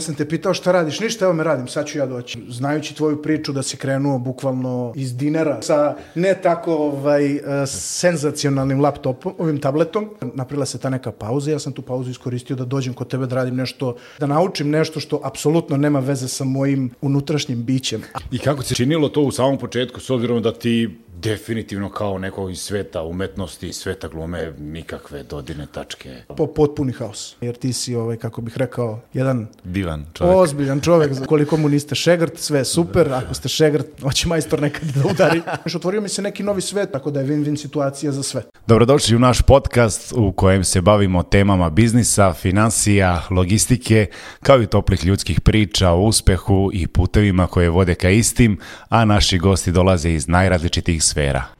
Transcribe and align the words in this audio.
Ja 0.00 0.04
sam 0.04 0.14
te 0.14 0.28
pitao 0.28 0.54
šta 0.54 0.72
radiš, 0.72 1.00
ništa, 1.00 1.24
evo 1.24 1.34
me 1.34 1.44
radim, 1.44 1.68
sad 1.68 1.86
ću 1.86 1.98
ja 1.98 2.06
doći. 2.06 2.38
Znajući 2.48 2.94
tvoju 2.94 3.22
priču 3.22 3.52
da 3.52 3.62
si 3.62 3.76
krenuo 3.76 4.18
bukvalno 4.18 4.92
iz 4.96 5.16
dinara 5.16 5.62
sa 5.62 5.96
ne 6.14 6.34
tako 6.42 6.74
ovaj, 6.74 7.34
uh, 7.36 7.42
senzacionalnim 7.66 8.80
laptopom, 8.80 9.34
ovim 9.38 9.60
tabletom, 9.60 10.10
napravila 10.34 10.66
se 10.66 10.78
ta 10.78 10.90
neka 10.90 11.12
pauza, 11.12 11.50
ja 11.50 11.58
sam 11.58 11.72
tu 11.72 11.82
pauzu 11.82 12.10
iskoristio 12.10 12.56
da 12.56 12.64
dođem 12.64 12.94
kod 12.94 13.08
tebe 13.08 13.26
da 13.26 13.34
radim 13.34 13.56
nešto, 13.56 13.96
da 14.18 14.26
naučim 14.26 14.70
nešto 14.70 15.00
što 15.00 15.20
apsolutno 15.24 15.76
nema 15.76 15.98
veze 15.98 16.28
sa 16.28 16.44
mojim 16.44 16.90
unutrašnjim 17.00 17.64
bićem. 17.64 18.02
I 18.30 18.38
kako 18.38 18.62
se 18.62 18.74
činilo 18.74 19.08
to 19.08 19.20
u 19.20 19.32
samom 19.32 19.58
početku, 19.58 20.00
s 20.00 20.10
obzirom 20.10 20.42
da 20.42 20.52
ti 20.52 20.88
definitivno 21.22 21.90
kao 21.90 22.18
neko 22.18 22.48
iz 22.48 22.58
sveta 22.58 23.02
umetnosti, 23.02 23.72
sveta 23.72 24.08
glume, 24.08 24.52
nikakve 24.58 25.22
dodirne 25.22 25.66
tačke. 25.72 26.22
Po 26.36 26.46
potpuni 26.46 26.92
haos. 26.92 27.36
Jer 27.40 27.56
ti 27.56 27.72
si, 27.72 27.94
ovaj, 27.94 28.16
kako 28.16 28.40
bih 28.40 28.58
rekao, 28.58 29.00
jedan 29.12 29.46
Divan 29.64 29.89
čovjek. 30.12 30.36
ozbiljan 30.36 30.80
čovek. 30.80 31.26
Koliko 31.26 31.56
mu 31.56 31.68
niste 31.68 31.94
šegrt, 31.94 32.38
sve 32.38 32.58
je 32.58 32.64
super. 32.64 33.12
Ako 33.12 33.34
ste 33.34 33.48
šegrt, 33.48 33.86
hoće 34.02 34.28
majstor 34.28 34.60
nekad 34.60 34.88
da 34.88 35.08
udari. 35.10 35.42
Još 35.64 35.74
otvorio 35.74 36.00
mi 36.00 36.08
se 36.08 36.22
neki 36.22 36.42
novi 36.42 36.60
svet, 36.60 36.92
tako 36.92 37.10
da 37.10 37.20
je 37.20 37.26
win-win 37.26 37.56
situacija 37.56 38.12
za 38.12 38.22
sve. 38.22 38.42
Dobrodošli 38.66 39.16
u 39.16 39.18
naš 39.18 39.42
podcast 39.42 40.12
u 40.16 40.32
kojem 40.32 40.64
se 40.64 40.80
bavimo 40.80 41.22
temama 41.22 41.70
biznisa, 41.70 42.32
financija, 42.32 43.22
logistike, 43.30 44.06
kao 44.42 44.62
i 44.62 44.66
toplih 44.66 45.04
ljudskih 45.04 45.40
priča 45.40 45.90
o 45.90 46.00
uspehu 46.00 46.70
i 46.72 46.86
putevima 46.86 47.46
koje 47.46 47.68
vode 47.68 47.94
ka 47.94 48.10
istim, 48.10 48.58
a 48.88 49.04
naši 49.04 49.38
gosti 49.38 49.72
dolaze 49.72 50.10
iz 50.10 50.28
najrazličitih 50.28 51.04
sfera. 51.04 51.59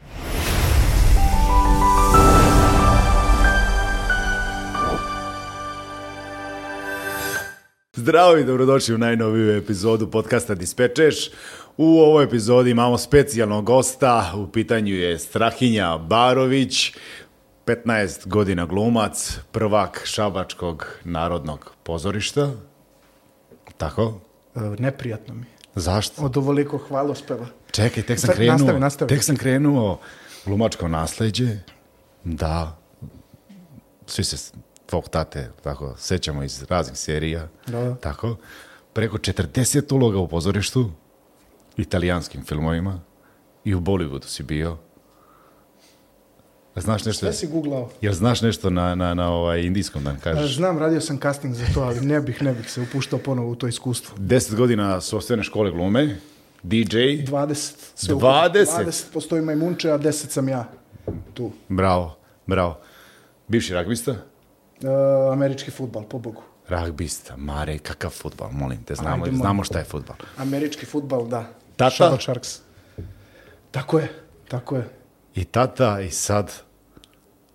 Zdravo 8.01 8.37
i 8.37 8.45
dobrodošli 8.45 8.95
u 8.95 8.99
najnoviju 8.99 9.57
epizodu 9.57 10.11
podcasta 10.11 10.55
Dispečeš. 10.55 11.31
U 11.77 11.99
ovoj 11.99 12.25
epizodi 12.25 12.71
imamo 12.71 12.99
specijalnog 12.99 13.65
gosta, 13.65 14.33
u 14.37 14.47
pitanju 14.47 14.95
je 14.95 15.19
Strahinja 15.19 15.99
Barović, 15.99 16.93
15 17.67 18.27
godina 18.27 18.67
glumac, 18.67 19.39
prvak 19.53 20.03
Šabačkog 20.05 20.87
narodnog 21.05 21.73
pozorišta. 21.83 22.53
Tako? 23.77 24.21
E, 24.55 24.61
neprijatno 24.61 25.35
mi. 25.35 25.47
Zašto? 25.75 26.23
Od 26.23 26.37
ovoliko 26.37 26.79
hvalospeva. 26.79 27.47
Čekaj, 27.71 28.03
tek 28.03 28.19
sam 28.19 28.35
krenuo, 28.35 28.57
nastavi, 28.57 28.81
nastavi. 28.81 29.09
tek 29.09 29.25
sam 29.25 29.37
krenuo 29.37 30.01
glumačko 30.47 30.89
nasleđe. 30.89 31.59
Da. 32.25 32.79
Svi 34.07 34.25
se 34.25 34.53
tvog 34.91 35.09
tate 35.09 35.51
tako 35.63 35.95
sećamo 35.99 36.43
iz 36.43 36.63
raznih 36.63 36.99
serija. 36.99 37.49
Da, 37.67 37.81
da. 37.85 37.95
Tako. 37.95 38.37
Preko 38.93 39.19
40 39.19 39.95
uloga 39.95 40.19
u 40.19 40.29
pozorištu, 40.29 40.91
italijanskim 41.77 42.45
filmovima 42.45 43.01
i 43.65 43.75
u 43.75 43.81
Bollywoodu 43.81 44.25
si 44.27 44.43
bio. 44.43 44.77
Znaš 46.77 47.05
nešto? 47.05 47.27
Sve 47.27 47.33
si 47.33 47.47
googlao. 47.47 47.91
Jel 48.01 48.13
znaš 48.13 48.43
nešto 48.43 48.71
na, 48.71 48.95
na, 48.95 49.15
na 49.15 49.33
ovaj 49.33 49.63
indijskom 49.63 50.05
da 50.05 50.13
mi 50.13 50.19
E, 50.19 50.21
kažeš? 50.21 50.57
Znam, 50.57 50.79
radio 50.79 51.01
sam 51.01 51.19
casting 51.19 51.55
za 51.55 51.65
to, 51.75 51.81
ali 51.81 52.01
ne 52.01 52.21
bih, 52.21 52.43
ne 52.43 52.53
bih 52.55 52.71
se 52.71 52.81
upuštao 52.81 53.19
ponovo 53.19 53.51
u 53.51 53.55
to 53.55 53.69
iskustvo. 53.69 54.17
10 54.17 54.55
godina 54.55 55.01
s 55.01 55.13
osnovne 55.13 55.45
škole 55.45 55.71
glume, 55.71 56.17
DJ, 56.63 56.97
20. 56.97 57.73
Sve 57.95 58.15
20? 58.15 58.67
20 58.85 59.05
postoji 59.13 59.43
majmunče, 59.43 59.91
a 59.91 59.99
10 59.99 60.11
sam 60.13 60.49
ja. 60.49 60.69
Tu. 61.35 61.51
bravo, 61.69 62.17
bravo. 62.47 62.79
Bivši 63.49 63.75
ragbista? 63.75 64.30
E, 64.85 65.33
američki 65.33 65.71
futbal, 65.71 66.03
po 66.05 66.19
Bogu. 66.19 66.43
Ragbista, 66.69 67.37
Mare, 67.37 67.79
kakav 67.79 68.11
futbal, 68.11 68.49
molim 68.53 68.83
te, 68.85 68.95
znamo, 68.95 69.25
Ajde, 69.25 69.37
znamo 69.37 69.65
šta 69.65 69.79
je 69.79 69.85
futbal. 69.85 70.17
Američki 70.37 70.87
futbal, 70.87 71.27
da. 71.27 71.45
Tata? 71.77 71.91
Šabac 71.91 72.23
Sharks. 72.23 72.59
Tako 73.71 73.99
je, 73.99 74.09
tako 74.49 74.77
je. 74.77 74.89
I 75.35 75.45
tata, 75.45 76.01
i 76.01 76.11
sad, 76.11 76.53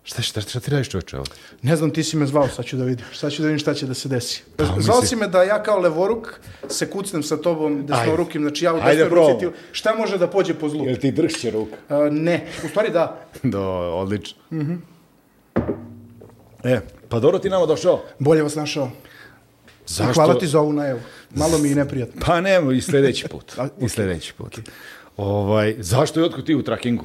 šta, 0.02 0.22
šta, 0.22 0.40
šta 0.40 0.60
ti 0.60 0.70
radiš 0.70 0.88
čovječe 0.88 1.18
ovdje? 1.18 1.34
Ne 1.62 1.76
znam, 1.76 1.90
ti 1.90 2.04
si 2.04 2.16
me 2.16 2.26
zvao, 2.26 2.48
sad 2.48 2.64
ću 2.64 2.76
da 2.76 2.84
vidim. 2.84 3.06
Sad 3.14 3.32
ću 3.32 3.42
da 3.42 3.48
vidim 3.48 3.58
šta 3.58 3.74
će 3.74 3.86
da 3.86 3.94
se 3.94 4.08
desi. 4.08 4.44
Pa, 4.56 4.64
Zvao 4.78 5.02
si 5.02 5.16
me 5.16 5.28
da 5.28 5.42
ja 5.42 5.62
kao 5.62 5.78
levoruk 5.78 6.40
se 6.68 6.90
kucnem 6.90 7.22
sa 7.22 7.36
tobom 7.36 7.86
desnorukim, 7.86 8.42
znači 8.42 8.64
ja 8.64 8.74
u 8.74 8.80
desnoj 8.80 9.08
ruci 9.08 9.40
ti... 9.40 9.50
Šta 9.72 9.94
može 9.94 10.18
da 10.18 10.30
pođe 10.30 10.54
po 10.54 10.68
zlu? 10.68 10.86
ti 11.00 11.10
dršće 11.10 11.50
ruka? 11.50 11.76
A, 11.88 12.08
ne, 12.10 12.46
u 12.64 12.68
stvari 12.68 12.90
da. 12.90 13.20
Do, 13.42 13.62
odlično. 13.94 14.38
E, 16.64 16.80
pa 17.08 17.20
dobro 17.20 17.38
ti 17.38 17.50
nama 17.50 17.66
došao. 17.66 18.02
Bolje 18.18 18.42
vas 18.42 18.54
našao. 18.54 18.90
Zašto? 19.86 20.12
Hvala 20.12 20.38
ti 20.38 20.46
za 20.46 20.60
ovu 20.60 20.72
najavu. 20.72 21.00
Malo 21.34 21.58
mi 21.58 21.68
je 21.68 21.74
neprijatno. 21.74 22.22
Pa 22.26 22.40
nemo, 22.40 22.72
i 22.72 22.80
sljedeći 22.80 23.28
put. 23.32 23.52
A, 23.58 23.64
I 23.64 23.68
okej. 23.76 23.88
sljedeći 23.88 24.34
put. 24.34 24.58
Ovaj, 25.16 25.76
zašto 25.78 26.20
je 26.20 26.26
otkud 26.26 26.46
ti 26.46 26.54
u 26.54 26.62
trakingu? 26.62 27.04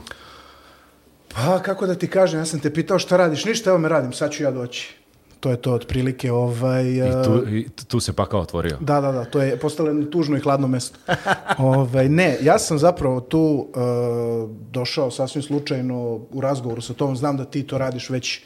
Pa, 1.36 1.60
kako 1.60 1.88
da 1.88 1.96
ti 1.96 2.08
kažem, 2.08 2.40
ja 2.40 2.46
sam 2.46 2.60
te 2.60 2.74
pitao 2.74 3.00
šta 3.00 3.18
radiš. 3.18 3.46
Ništa, 3.46 3.70
evo 3.70 3.80
me 3.80 3.90
radim, 3.90 4.14
sad 4.14 4.32
ću 4.32 4.44
ja 4.44 4.52
doći. 4.52 4.96
To 5.40 5.50
je 5.50 5.58
to 5.58 5.74
otprilike. 5.74 6.32
Ovaj, 6.32 6.86
I 6.86 7.02
a, 7.02 7.24
tu, 7.24 7.48
i 7.50 7.70
tu 7.88 8.00
se 8.00 8.14
pakao 8.14 8.42
otvorio. 8.42 8.78
Da, 8.80 9.02
da, 9.02 9.12
da, 9.12 9.26
to 9.26 9.42
je 9.42 9.58
postalo 9.58 9.90
jedno 9.90 10.06
tužno 10.06 10.38
i 10.38 10.40
hladno 10.40 10.68
mesto. 10.68 11.00
Ovaj, 11.58 12.10
ne, 12.10 12.38
ja 12.42 12.60
sam 12.60 12.80
zapravo 12.80 13.20
tu 13.20 13.40
uh, 13.40 14.50
došao 14.72 15.12
sasvim 15.12 15.44
slučajno 15.44 16.20
u 16.32 16.42
razgovoru 16.42 16.82
sa 16.82 16.94
tom, 16.94 17.16
znam 17.16 17.38
da 17.38 17.46
ti 17.46 17.64
to 17.64 17.78
radiš 17.78 18.10
već 18.10 18.42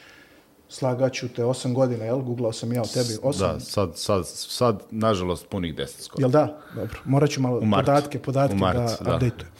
slagaću 0.68 1.28
te 1.28 1.44
osam 1.44 1.74
godina, 1.74 2.04
jel? 2.04 2.18
Googlao 2.18 2.52
sam 2.52 2.72
ja 2.72 2.82
o 2.82 2.86
tebi 2.86 3.18
osam. 3.22 3.52
Da, 3.52 3.60
sad, 3.60 3.90
sad, 3.94 4.26
sad, 4.26 4.82
nažalost, 4.90 5.48
punih 5.48 5.74
deset 5.74 6.00
skoro. 6.00 6.22
Jel 6.22 6.30
da? 6.30 6.58
Dobro. 6.74 7.00
Morat 7.04 7.30
ću 7.30 7.40
malo 7.40 7.60
podatke, 7.60 8.18
podatke 8.18 8.54
U 8.54 8.58
martu, 8.58 8.80
da, 8.80 9.10
da. 9.10 9.14
updateujem. 9.14 9.52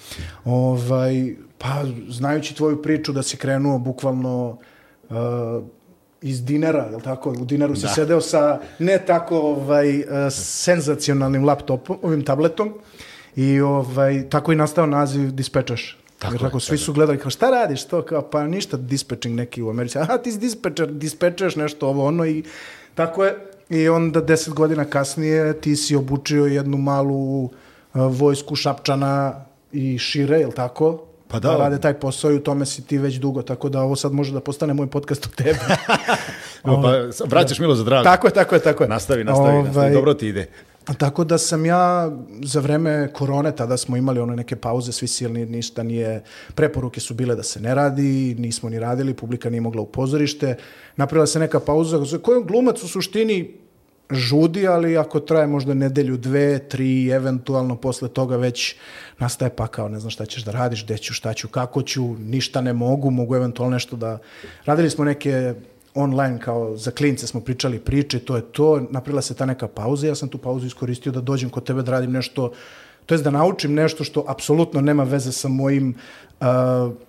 Ovaj, 0.45 1.35
pa, 1.59 1.85
znajući 2.09 2.55
tvoju 2.55 2.83
priču 2.83 3.13
da 3.13 3.23
si 3.23 3.37
krenuo 3.37 3.79
bukvalno 3.79 4.59
uh, 5.09 5.17
iz 6.23 6.45
dinara, 6.45 6.89
jel 6.91 7.01
tako? 7.01 7.31
U 7.31 7.45
dinaru 7.45 7.77
si 7.77 7.89
sedeo 7.95 8.21
sa 8.21 8.61
ne 8.79 8.99
tako 9.07 9.39
ovaj, 9.39 10.01
uh, 10.01 10.07
senzacionalnim 10.31 11.45
laptopom, 11.45 11.99
ovim 12.03 12.25
tabletom 12.25 12.75
i 13.37 13.61
ovaj, 13.61 14.29
tako 14.29 14.53
i 14.53 14.57
nastao 14.57 14.87
naziv 14.87 15.31
dispečaš. 15.31 15.99
Tako 16.19 16.35
Jer 16.35 16.41
tako, 16.41 16.61
svi 16.61 16.79
su 16.79 16.93
gledali 16.93 17.19
kao 17.19 17.31
šta 17.31 17.51
radiš 17.51 17.85
to 17.85 18.03
kao 18.03 18.23
pa 18.23 18.47
ništa 18.47 18.77
dispatching 18.77 19.35
neki 19.35 19.63
u 19.63 19.71
Americi. 19.71 19.99
Aha 19.99 20.19
ti 20.19 20.33
si 20.33 20.39
dispečer, 20.39 20.93
dispečeš 20.93 21.57
nešto 21.57 21.89
ovo 21.89 22.07
ono 22.07 22.27
i 22.27 22.45
tako 22.95 23.25
je. 23.25 23.37
I 23.69 23.89
onda 23.89 24.21
deset 24.21 24.55
godina 24.55 24.85
kasnije 24.85 25.61
ti 25.61 25.77
si 25.77 25.97
obučio 25.97 26.47
jednu 26.47 26.77
malu 26.77 27.45
uh, 27.45 27.51
vojsku 27.95 28.57
Šapčana 28.57 29.45
i 29.73 29.99
šire, 29.99 30.39
jel 30.39 30.53
tako? 30.53 31.03
Pa 31.29 31.39
da. 31.39 31.57
rade 31.57 31.81
taj 31.81 31.95
posao 31.95 32.33
i 32.33 32.37
u 32.37 32.41
tome 32.41 32.67
si 32.67 32.87
ti 32.87 32.99
već 32.99 33.15
dugo, 33.15 33.43
tako 33.43 33.69
da 33.69 33.81
ovo 33.81 33.97
sad 33.97 34.13
može 34.13 34.33
da 34.33 34.41
postane 34.41 34.75
moj 34.75 34.87
podcast 34.87 35.27
o 35.27 35.29
tebi. 35.37 35.59
Pa, 36.63 37.25
vraćaš 37.25 37.59
Milo 37.59 37.75
za 37.75 37.85
drago. 37.85 38.05
tako 38.05 38.27
je, 38.27 38.33
tako 38.33 38.55
je, 38.55 38.61
tako 38.61 38.85
je. 38.85 38.89
Nastavi, 38.89 39.25
nastavi, 39.25 39.63
nastavi. 39.63 39.77
Ovaj, 39.77 39.93
Dobro 39.93 40.15
ti 40.15 40.29
ide. 40.29 40.49
Tako 40.95 41.25
da 41.25 41.39
sam 41.39 41.67
ja 41.67 42.11
za 42.43 42.61
vreme 42.61 43.09
korone, 43.13 43.57
tada 43.57 43.77
smo 43.77 43.97
imali 43.97 44.21
one 44.21 44.37
neke 44.37 44.57
pauze, 44.57 44.93
svi 44.93 45.07
silni, 45.09 45.47
ništa 45.47 45.83
nije, 45.83 46.23
preporuke 46.55 47.01
su 47.01 47.15
bile 47.15 47.35
da 47.35 47.43
se 47.43 47.61
ne 47.61 47.75
radi, 47.75 48.37
nismo 48.39 48.69
ni 48.69 48.79
radili, 48.79 49.15
publika 49.15 49.51
nije 49.51 49.61
mogla 49.61 49.83
u 49.83 49.87
pozorište, 49.87 50.57
napravila 50.97 51.27
se 51.27 51.39
neka 51.39 51.61
pauza 51.61 52.05
za 52.05 52.19
koju 52.19 52.45
glumac 52.45 52.83
u 52.83 52.89
suštini 52.89 53.55
žudi, 54.11 54.67
ali 54.69 54.97
ako 54.99 55.21
traje 55.21 55.47
možda 55.47 55.75
nedelju, 55.75 56.17
dve, 56.17 56.59
tri, 56.59 57.09
eventualno 57.09 57.77
posle 57.77 58.09
toga 58.09 58.37
već 58.37 58.75
nastaje 59.19 59.51
pakao, 59.51 59.89
ne 59.89 60.01
znam 60.01 60.11
šta 60.11 60.27
ćeš 60.27 60.45
da 60.45 60.53
radiš, 60.53 60.85
gde 60.85 60.99
ću, 60.99 61.15
šta 61.15 61.35
ću, 61.35 61.49
kako 61.49 61.83
ću, 61.83 62.15
ništa 62.19 62.61
ne 62.61 62.73
mogu, 62.73 63.11
mogu 63.11 63.37
eventualno 63.37 63.75
nešto 63.75 63.97
da... 63.97 64.19
Radili 64.65 64.91
smo 64.91 65.05
neke 65.05 65.55
online 65.97 66.41
kao 66.41 66.77
za 66.77 66.91
klince 66.91 67.27
smo 67.27 67.41
pričali 67.41 67.79
priče, 67.79 68.19
to 68.19 68.37
je 68.37 68.43
to, 68.43 68.81
napravila 68.91 69.23
se 69.23 69.35
ta 69.35 69.47
neka 69.47 69.69
pauza, 69.69 70.07
ja 70.07 70.15
sam 70.15 70.29
tu 70.29 70.39
pauzu 70.39 70.67
iskoristio 70.67 71.13
da 71.13 71.21
dođem 71.21 71.51
kod 71.51 71.65
tebe 71.65 71.83
da 71.83 71.91
radim 71.91 72.13
nešto, 72.13 72.53
to 73.07 73.15
jest 73.15 73.25
da 73.25 73.31
naučim 73.31 73.75
nešto 73.75 74.05
što 74.05 74.25
apsolutno 74.29 74.81
nema 74.81 75.05
veze 75.05 75.33
sa 75.33 75.49
mojim 75.49 75.95
uh, 76.41 76.47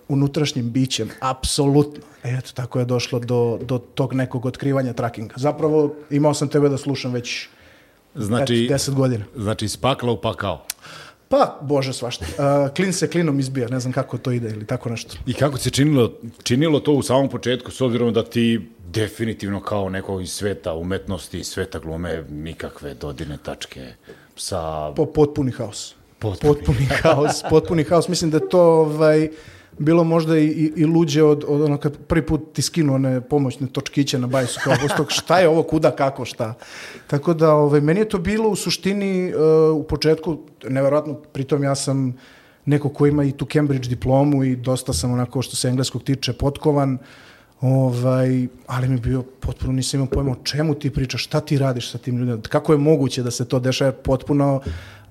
unutrašnjim 0.08 0.72
bićem, 0.72 1.10
apsolutno. 1.20 2.04
E, 2.24 2.38
Eto, 2.38 2.52
tako 2.54 2.80
je 2.80 2.86
došlo 2.86 3.20
do, 3.20 3.60
do 3.62 3.78
tog 3.78 4.14
nekog 4.14 4.46
otkrivanja 4.46 4.94
trackinga. 4.94 5.34
Zapravo, 5.38 5.96
imao 6.10 6.34
sam 6.34 6.48
tebe 6.48 6.70
da 6.70 6.78
slušam 6.78 7.14
već 7.14 7.48
Znači, 8.16 8.66
eto, 8.66 8.74
10 8.74 8.94
godina. 8.94 9.26
znači 9.36 9.66
iz 9.66 9.78
pakla 9.78 10.12
u 10.12 10.22
pakao. 10.22 10.64
Pa, 11.30 11.60
bože 11.62 11.94
svašta. 11.94 12.26
Uh, 12.26 12.74
klin 12.76 12.94
se 12.94 13.10
klinom 13.10 13.40
izbija, 13.40 13.68
ne 13.68 13.80
znam 13.80 13.94
kako 13.94 14.18
to 14.18 14.32
ide 14.32 14.50
ili 14.50 14.66
tako 14.66 14.90
nešto. 14.90 15.16
I 15.26 15.34
kako 15.34 15.58
se 15.58 15.70
činilo, 15.70 16.14
činilo 16.44 16.80
to 16.80 16.94
u 16.94 17.04
samom 17.04 17.30
početku, 17.30 17.72
s 17.72 17.82
obzirom 17.82 18.14
da 18.14 18.24
ti 18.24 18.62
definitivno 18.88 19.62
kao 19.62 19.90
neko 19.90 20.20
iz 20.20 20.32
sveta 20.32 20.74
umetnosti, 20.74 21.44
sveta 21.44 21.80
glume, 21.80 22.24
nikakve 22.30 22.94
dodirne 22.94 23.38
tačke 23.44 23.94
sa... 24.36 24.92
Po, 24.96 25.06
potpuni 25.06 25.52
haos. 25.52 25.96
Potpuni. 26.20 26.54
potpuni 26.54 26.86
haos, 27.02 27.44
potpuni 27.50 27.84
haos. 27.84 28.08
Mislim 28.08 28.32
da 28.32 28.40
to 28.40 28.62
ovaj, 28.62 29.30
bilo 29.80 30.04
možda 30.04 30.38
i, 30.38 30.46
i, 30.46 30.74
i 30.76 30.86
luđe 30.86 31.24
od, 31.24 31.46
od 31.48 31.62
ono 31.62 31.78
kad 31.78 31.98
prvi 31.98 32.26
put 32.26 32.54
ti 32.54 32.62
skinu 32.62 32.94
one 32.94 33.22
pomoćne 33.22 33.68
točkiće 33.68 34.20
na 34.20 34.28
bajsu, 34.28 34.60
kao 34.64 34.74
posle 34.82 34.98
toga, 34.98 35.10
šta 35.10 35.40
je 35.40 35.48
ovo, 35.50 35.64
kuda, 35.64 35.92
kako, 35.92 36.26
šta. 36.26 36.54
Tako 37.08 37.34
da, 37.34 37.54
ovaj, 37.54 37.82
meni 37.82 38.00
je 38.00 38.10
to 38.10 38.18
bilo 38.18 38.50
u 38.50 38.56
suštini 38.56 39.34
uh, 39.34 39.78
u 39.78 39.84
početku, 39.84 40.38
neverovatno, 40.70 41.14
pritom 41.14 41.64
ja 41.64 41.76
sam 41.76 42.16
neko 42.66 42.90
ko 42.90 43.06
ima 43.08 43.24
i 43.24 43.32
tu 43.32 43.46
Cambridge 43.46 43.90
diplomu 43.90 44.44
i 44.44 44.56
dosta 44.56 44.94
sam 44.94 45.14
onako 45.14 45.42
što 45.42 45.56
se 45.56 45.68
engleskog 45.68 46.04
tiče 46.04 46.34
potkovan, 46.34 46.98
ovaj, 47.62 48.48
ali 48.68 48.88
mi 48.88 49.00
bio 49.00 49.24
potpuno, 49.40 49.74
nisam 49.74 50.00
imao 50.00 50.10
pojma 50.10 50.32
o 50.32 50.44
čemu 50.44 50.74
ti 50.74 50.90
pričaš, 50.90 51.24
šta 51.24 51.40
ti 51.40 51.58
radiš 51.58 51.92
sa 51.92 51.98
tim 51.98 52.18
ljudima, 52.18 52.42
kako 52.42 52.72
je 52.72 52.78
moguće 52.78 53.24
da 53.24 53.32
se 53.32 53.48
to 53.48 53.60
dešava 53.60 53.92
potpuno 53.92 54.62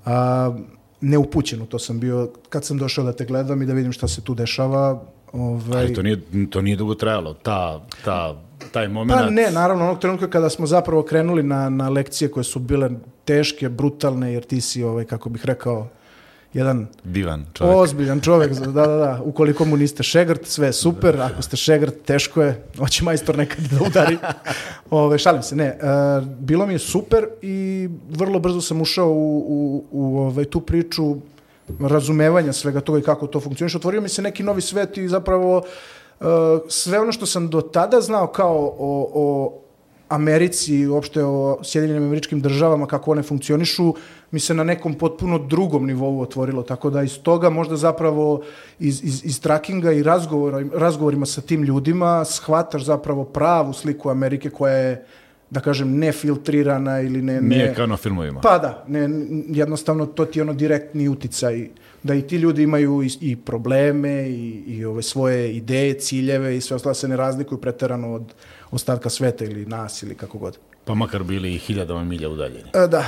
a, 0.04 0.56
neupućeno, 1.00 1.66
to 1.66 1.78
sam 1.78 2.00
bio, 2.00 2.30
kad 2.48 2.64
sam 2.64 2.78
došao 2.78 3.04
da 3.04 3.12
te 3.12 3.24
gledam 3.24 3.62
i 3.62 3.66
da 3.66 3.72
vidim 3.72 3.92
šta 3.92 4.08
se 4.08 4.20
tu 4.20 4.34
dešava, 4.34 5.02
ovaj... 5.32 5.80
Ali 5.80 5.94
to 5.94 6.02
nije, 6.02 6.20
to 6.50 6.62
nije 6.62 6.76
dugo 6.76 6.94
trajalo, 6.94 7.34
ta, 7.34 7.86
ta, 8.04 8.42
taj 8.72 8.88
moment. 8.88 9.20
Pa 9.20 9.30
ne, 9.30 9.50
naravno, 9.50 9.84
onog 9.84 9.98
trenutka 9.98 10.30
kada 10.30 10.50
smo 10.50 10.66
zapravo 10.66 11.02
krenuli 11.02 11.42
na, 11.42 11.68
na 11.68 11.88
lekcije 11.88 12.30
koje 12.30 12.44
su 12.44 12.58
bile 12.58 12.90
teške, 13.24 13.68
brutalne, 13.68 14.32
jer 14.32 14.44
ti 14.44 14.60
si, 14.60 14.82
ovaj, 14.82 15.04
kako 15.04 15.28
bih 15.28 15.46
rekao, 15.46 15.88
jedan 16.56 16.86
divan 17.04 17.46
čovjek. 17.54 17.76
Ozbiljan 17.76 18.20
čovjek, 18.20 18.52
da, 18.52 18.70
da, 18.70 18.86
da. 18.86 19.20
Ukoliko 19.24 19.64
mu 19.64 19.76
niste 19.76 20.02
šegrt, 20.02 20.46
sve 20.46 20.68
je 20.68 20.72
super. 20.72 21.20
Ako 21.20 21.42
ste 21.42 21.56
šegrt, 21.56 21.94
teško 22.04 22.42
je. 22.42 22.62
Hoće 22.78 23.04
majstor 23.04 23.36
nekad 23.38 23.64
da 23.64 23.84
udari. 23.86 24.18
Ove, 24.90 25.18
šalim 25.18 25.42
se, 25.42 25.56
ne. 25.56 25.78
Uh, 25.82 26.26
bilo 26.38 26.66
mi 26.66 26.74
je 26.74 26.78
super 26.78 27.26
i 27.42 27.88
vrlo 28.10 28.38
brzo 28.38 28.60
sam 28.60 28.80
ušao 28.80 29.08
u, 29.08 29.38
u, 29.38 29.84
u 29.90 30.18
ovaj, 30.18 30.44
tu 30.44 30.60
priču 30.60 31.16
razumevanja 31.80 32.52
svega 32.52 32.80
toga 32.80 32.98
i 32.98 33.02
kako 33.02 33.26
to 33.26 33.40
funkcioniše. 33.40 33.76
Otvorio 33.76 34.00
mi 34.00 34.08
se 34.08 34.22
neki 34.22 34.42
novi 34.42 34.60
svet 34.60 34.98
i 34.98 35.08
zapravo 35.08 35.56
uh, 36.20 36.26
sve 36.68 37.00
ono 37.00 37.12
što 37.12 37.26
sam 37.26 37.48
do 37.48 37.60
tada 37.60 38.00
znao 38.00 38.26
kao 38.26 38.74
o, 38.78 39.10
o 39.14 39.58
Americi 40.08 40.74
i 40.74 40.86
uopšte 40.86 41.24
o 41.24 41.58
Sjedinjenim 41.62 42.02
američkim 42.02 42.40
državama, 42.40 42.86
kako 42.86 43.10
one 43.10 43.22
funkcionišu, 43.22 43.94
mi 44.30 44.40
se 44.40 44.54
na 44.54 44.64
nekom 44.64 44.94
potpuno 44.94 45.38
drugom 45.38 45.86
nivou 45.86 46.20
otvorilo, 46.20 46.62
tako 46.62 46.90
da 46.90 47.02
iz 47.02 47.18
toga 47.22 47.50
možda 47.50 47.76
zapravo 47.76 48.42
iz, 48.78 49.04
iz, 49.04 49.24
iz 49.24 49.40
trackinga 49.40 49.92
i 49.92 50.02
razgovora, 50.02 50.64
razgovorima 50.74 51.26
sa 51.26 51.40
tim 51.40 51.62
ljudima 51.62 52.24
shvataš 52.24 52.84
zapravo 52.84 53.24
pravu 53.24 53.72
sliku 53.72 54.10
Amerike 54.10 54.50
koja 54.50 54.74
je 54.74 55.06
da 55.50 55.60
kažem, 55.60 55.98
nefiltrirana 55.98 57.00
ili 57.00 57.22
ne... 57.22 57.40
ne 57.40 57.48
Nije 57.56 57.74
kao 57.74 57.86
na 57.86 57.96
filmovima. 57.96 58.40
Pa 58.40 58.58
da, 58.58 58.84
ne, 58.88 59.08
jednostavno 59.48 60.06
to 60.06 60.24
ti 60.24 60.38
je 60.38 60.42
ono 60.42 60.54
direktni 60.54 61.08
uticaj 61.08 61.68
da 62.02 62.14
i 62.14 62.22
ti 62.22 62.36
ljudi 62.36 62.62
imaju 62.62 63.02
i, 63.02 63.10
i 63.20 63.36
probleme 63.36 64.28
i, 64.28 64.62
i 64.66 64.84
ove 64.84 65.02
svoje 65.02 65.56
ideje, 65.56 65.98
ciljeve 65.98 66.56
i 66.56 66.60
sve 66.60 66.76
ostalo 66.76 66.94
se 66.94 67.08
ne 67.08 67.16
razlikuju 67.16 67.60
preterano 67.60 68.12
od 68.12 68.34
ostatka 68.70 69.10
sveta 69.10 69.44
ili 69.44 69.66
nas 69.66 70.02
ili 70.02 70.14
kako 70.14 70.38
god. 70.38 70.58
Pa 70.84 70.94
makar 70.94 71.22
bili 71.22 71.54
i 71.54 71.58
hiljadama 71.58 72.04
milja 72.04 72.28
udaljeni. 72.28 72.70
E, 72.74 72.86
da, 72.86 73.04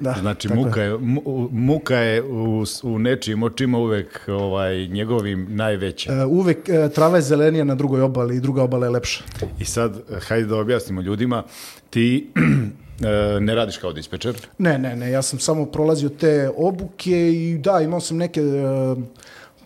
Da, 0.00 0.14
znači 0.20 0.48
muka 0.48 0.82
je, 0.82 0.98
mu, 0.98 1.48
muka 1.52 1.96
je 1.96 2.22
u, 2.22 2.64
u 2.82 2.98
nečijim 2.98 3.42
očima 3.42 3.78
uvek 3.78 4.28
ovaj, 4.28 4.86
njegovim 4.86 5.46
najveća. 5.50 6.12
E, 6.12 6.24
uvek 6.24 6.68
e, 6.68 6.88
trava 6.88 7.16
je 7.16 7.22
zelenija 7.22 7.64
na 7.64 7.74
drugoj 7.74 8.00
obali 8.00 8.36
i 8.36 8.40
druga 8.40 8.62
obala 8.62 8.86
je 8.86 8.90
lepša. 8.90 9.24
I 9.58 9.64
sad, 9.64 10.00
hajde 10.28 10.46
da 10.46 10.56
objasnimo 10.56 11.00
ljudima, 11.00 11.42
ti 11.90 12.30
e, 13.36 13.40
ne 13.40 13.54
radiš 13.54 13.76
kao 13.76 13.92
dispečer? 13.92 14.36
Ne, 14.58 14.78
ne, 14.78 14.96
ne, 14.96 15.10
ja 15.10 15.22
sam 15.22 15.38
samo 15.38 15.66
prolazio 15.66 16.08
te 16.08 16.50
obuke 16.56 17.32
i 17.32 17.58
da, 17.58 17.80
imao 17.80 18.00
sam 18.00 18.16
neke 18.16 18.40
e, 18.40 18.94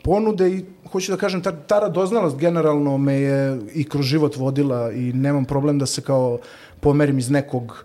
ponude 0.05 0.49
i 0.51 0.65
hoću 0.93 1.13
da 1.13 1.19
kažem, 1.19 1.43
ta, 1.43 1.53
ta 1.53 1.79
radoznalost 1.81 2.37
generalno 2.37 2.99
me 2.99 3.15
je 3.15 3.61
i 3.75 3.85
kroz 3.85 4.07
život 4.07 4.37
vodila 4.37 4.93
i 4.93 5.13
nemam 5.13 5.45
problem 5.45 5.79
da 5.79 5.87
se 5.87 6.03
kao 6.03 6.39
pomerim 6.81 7.19
iz 7.19 7.31
nekog 7.31 7.85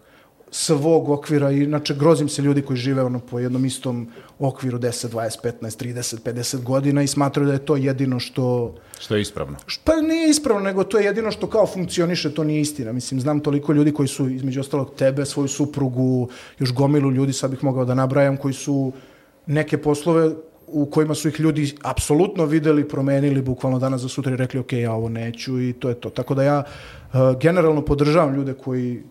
svog 0.51 1.10
okvira 1.10 1.51
inače 1.51 1.95
grozim 1.95 2.30
se 2.30 2.42
ljudi 2.42 2.62
koji 2.62 2.77
žive 2.77 3.04
ono 3.04 3.19
po 3.19 3.39
jednom 3.39 3.66
istom 3.66 4.07
okviru 4.39 4.80
10, 4.80 5.10
20, 5.10 5.38
15, 5.44 5.86
30, 5.86 6.18
50 6.24 6.63
godina 6.63 7.04
i 7.04 7.07
smatraju 7.07 7.48
da 7.48 7.54
je 7.54 7.66
to 7.66 7.75
jedino 7.75 8.19
što 8.19 8.75
što 9.00 9.15
je 9.15 9.22
ispravno. 9.22 9.57
Pa 9.83 9.95
nije 9.95 10.30
ispravno, 10.30 10.63
nego 10.63 10.83
to 10.83 11.00
je 11.00 11.06
jedino 11.06 11.31
što 11.31 11.48
kao 11.48 11.68
funkcioniše, 11.68 12.33
to 12.33 12.44
nije 12.44 12.62
istina. 12.62 12.92
Mislim, 12.92 13.22
znam 13.22 13.39
toliko 13.39 13.74
ljudi 13.74 13.94
koji 13.94 14.07
su 14.07 14.30
između 14.30 14.60
ostalog 14.60 14.94
tebe, 14.98 15.25
svoju 15.25 15.48
suprugu, 15.48 16.30
još 16.60 16.74
gomilu 16.74 17.12
ljudi, 17.12 17.33
sad 17.33 17.51
bih 17.51 17.63
mogao 17.63 17.86
da 17.86 17.94
nabrajam, 17.94 18.38
koji 18.38 18.54
su 18.54 18.92
neke 19.45 19.77
poslove 19.77 20.31
u 20.71 20.86
kojima 20.86 21.16
su 21.16 21.27
ih 21.27 21.39
ljudi 21.39 21.74
apsolutno 21.83 22.45
videli, 22.45 22.88
promenili 22.88 23.42
bukvalno 23.42 23.80
danas 23.80 24.01
za 24.01 24.10
sutra 24.10 24.33
i 24.33 24.36
rekli 24.36 24.60
ok, 24.60 24.74
ja 24.74 24.94
ovo 24.94 25.10
neću 25.10 25.62
i 25.62 25.74
to 25.74 25.89
je 25.89 25.95
to. 25.95 26.10
Tako 26.10 26.36
da 26.36 26.44
ja 26.44 26.63
uh, 26.63 27.19
generalno 27.39 27.86
podržavam 27.86 28.36
ljude 28.36 28.54
koji 28.54 29.04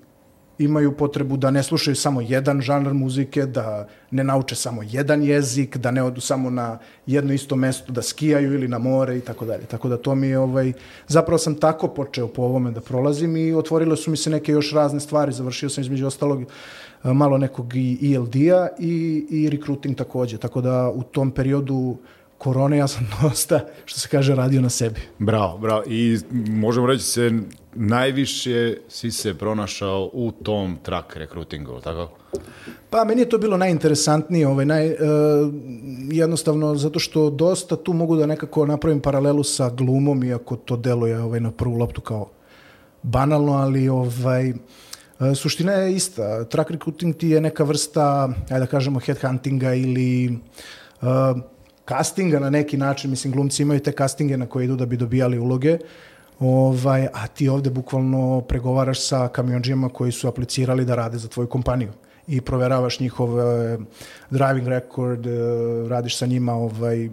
imaju 0.58 0.96
potrebu 0.96 1.36
da 1.36 1.50
ne 1.50 1.62
slušaju 1.62 1.96
samo 1.96 2.20
jedan 2.20 2.60
žanr 2.60 2.94
muzike, 2.94 3.46
da 3.46 3.88
ne 4.10 4.24
nauče 4.24 4.54
samo 4.54 4.82
jedan 4.82 5.22
jezik, 5.22 5.76
da 5.76 5.90
ne 5.90 6.02
odu 6.02 6.20
samo 6.20 6.50
na 6.50 6.78
jedno 7.06 7.32
isto 7.32 7.56
mesto 7.56 7.92
da 7.92 8.02
skijaju 8.02 8.54
ili 8.54 8.68
na 8.68 8.78
more 8.78 9.18
i 9.18 9.20
tako 9.20 9.44
dalje. 9.44 9.66
Tako 9.66 9.88
da 9.88 9.96
to 9.96 10.14
mi 10.14 10.26
je, 10.26 10.38
ovaj, 10.38 10.72
zapravo 11.06 11.38
sam 11.38 11.54
tako 11.54 11.88
počeo 11.88 12.28
po 12.28 12.42
ovome 12.42 12.70
da 12.70 12.80
prolazim 12.80 13.36
i 13.36 13.54
otvorile 13.54 13.96
su 13.96 14.10
mi 14.10 14.16
se 14.16 14.30
neke 14.30 14.52
još 14.52 14.72
razne 14.72 15.00
stvari. 15.00 15.32
Završio 15.32 15.68
sam 15.68 15.82
između 15.82 16.06
ostalog 16.06 16.44
malo 17.04 17.38
nekog 17.38 17.76
i 17.76 18.14
ELD-a 18.14 18.68
i, 18.78 19.26
i 19.30 19.50
recruiting 19.50 19.96
takođe. 19.96 20.38
Tako 20.38 20.60
da 20.60 20.90
u 20.94 21.02
tom 21.02 21.30
periodu 21.30 21.96
korone 22.38 22.76
ja 22.76 22.88
sam 22.88 23.10
dosta, 23.22 23.60
što 23.84 24.00
se 24.00 24.08
kaže, 24.08 24.34
radio 24.34 24.60
na 24.60 24.68
sebi. 24.68 25.00
Bravo, 25.18 25.58
bravo. 25.58 25.82
I 25.86 26.18
možemo 26.50 26.86
reći 26.86 27.04
se, 27.04 27.32
najviše 27.74 28.76
si 28.88 29.10
se 29.10 29.34
pronašao 29.34 30.10
u 30.12 30.32
tom 30.32 30.78
track 30.82 31.16
rekrutingu, 31.16 31.80
tako? 31.80 32.08
Pa 32.90 33.04
meni 33.04 33.20
je 33.20 33.28
to 33.28 33.38
bilo 33.38 33.56
najinteresantnije, 33.56 34.48
ovaj, 34.48 34.66
naj, 34.66 34.90
uh, 34.90 34.96
jednostavno 36.10 36.74
zato 36.74 36.98
što 36.98 37.30
dosta 37.30 37.76
tu 37.76 37.92
mogu 37.92 38.16
da 38.16 38.26
nekako 38.26 38.66
napravim 38.66 39.00
paralelu 39.00 39.44
sa 39.44 39.70
glumom, 39.70 40.24
iako 40.24 40.56
to 40.56 40.76
deluje 40.76 41.20
ovaj, 41.20 41.40
na 41.40 41.50
prvu 41.50 41.76
loptu 41.76 42.00
kao 42.00 42.28
banalno, 43.02 43.52
ali 43.52 43.88
ovaj, 43.88 44.50
uh, 44.50 44.56
suština 45.34 45.72
je 45.72 45.94
ista. 45.94 46.44
Track 46.44 46.70
recruiting 46.70 47.16
ti 47.16 47.28
je 47.28 47.40
neka 47.40 47.64
vrsta, 47.64 48.28
ajde 48.50 48.60
da 48.60 48.66
kažemo, 48.66 49.00
headhuntinga 49.00 49.74
ili 49.74 50.38
uh, 51.02 51.08
castinga 51.88 52.38
na 52.40 52.50
neki 52.50 52.76
način, 52.76 53.10
mislim 53.10 53.32
glumci 53.32 53.62
imaju 53.62 53.80
te 53.80 53.92
castinge 53.92 54.36
na 54.36 54.46
koje 54.46 54.64
idu 54.64 54.76
da 54.76 54.86
bi 54.86 54.96
dobijali 54.96 55.38
uloge, 55.38 55.78
ovaj, 56.40 57.06
a 57.12 57.26
ti 57.26 57.48
ovde 57.48 57.70
bukvalno 57.70 58.40
pregovaraš 58.40 59.06
sa 59.06 59.28
kamionđijama 59.28 59.88
koji 59.88 60.12
su 60.12 60.28
aplicirali 60.28 60.84
da 60.84 60.94
rade 60.94 61.18
za 61.18 61.28
tvoju 61.28 61.48
kompaniju 61.48 61.92
i 62.28 62.40
proveravaš 62.40 63.00
njihov 63.00 63.34
uh, 63.34 63.42
driving 64.30 64.68
record, 64.68 65.26
uh, 65.26 65.32
radiš 65.88 66.16
sa 66.16 66.26
njima 66.26 66.52
ovaj, 66.52 67.08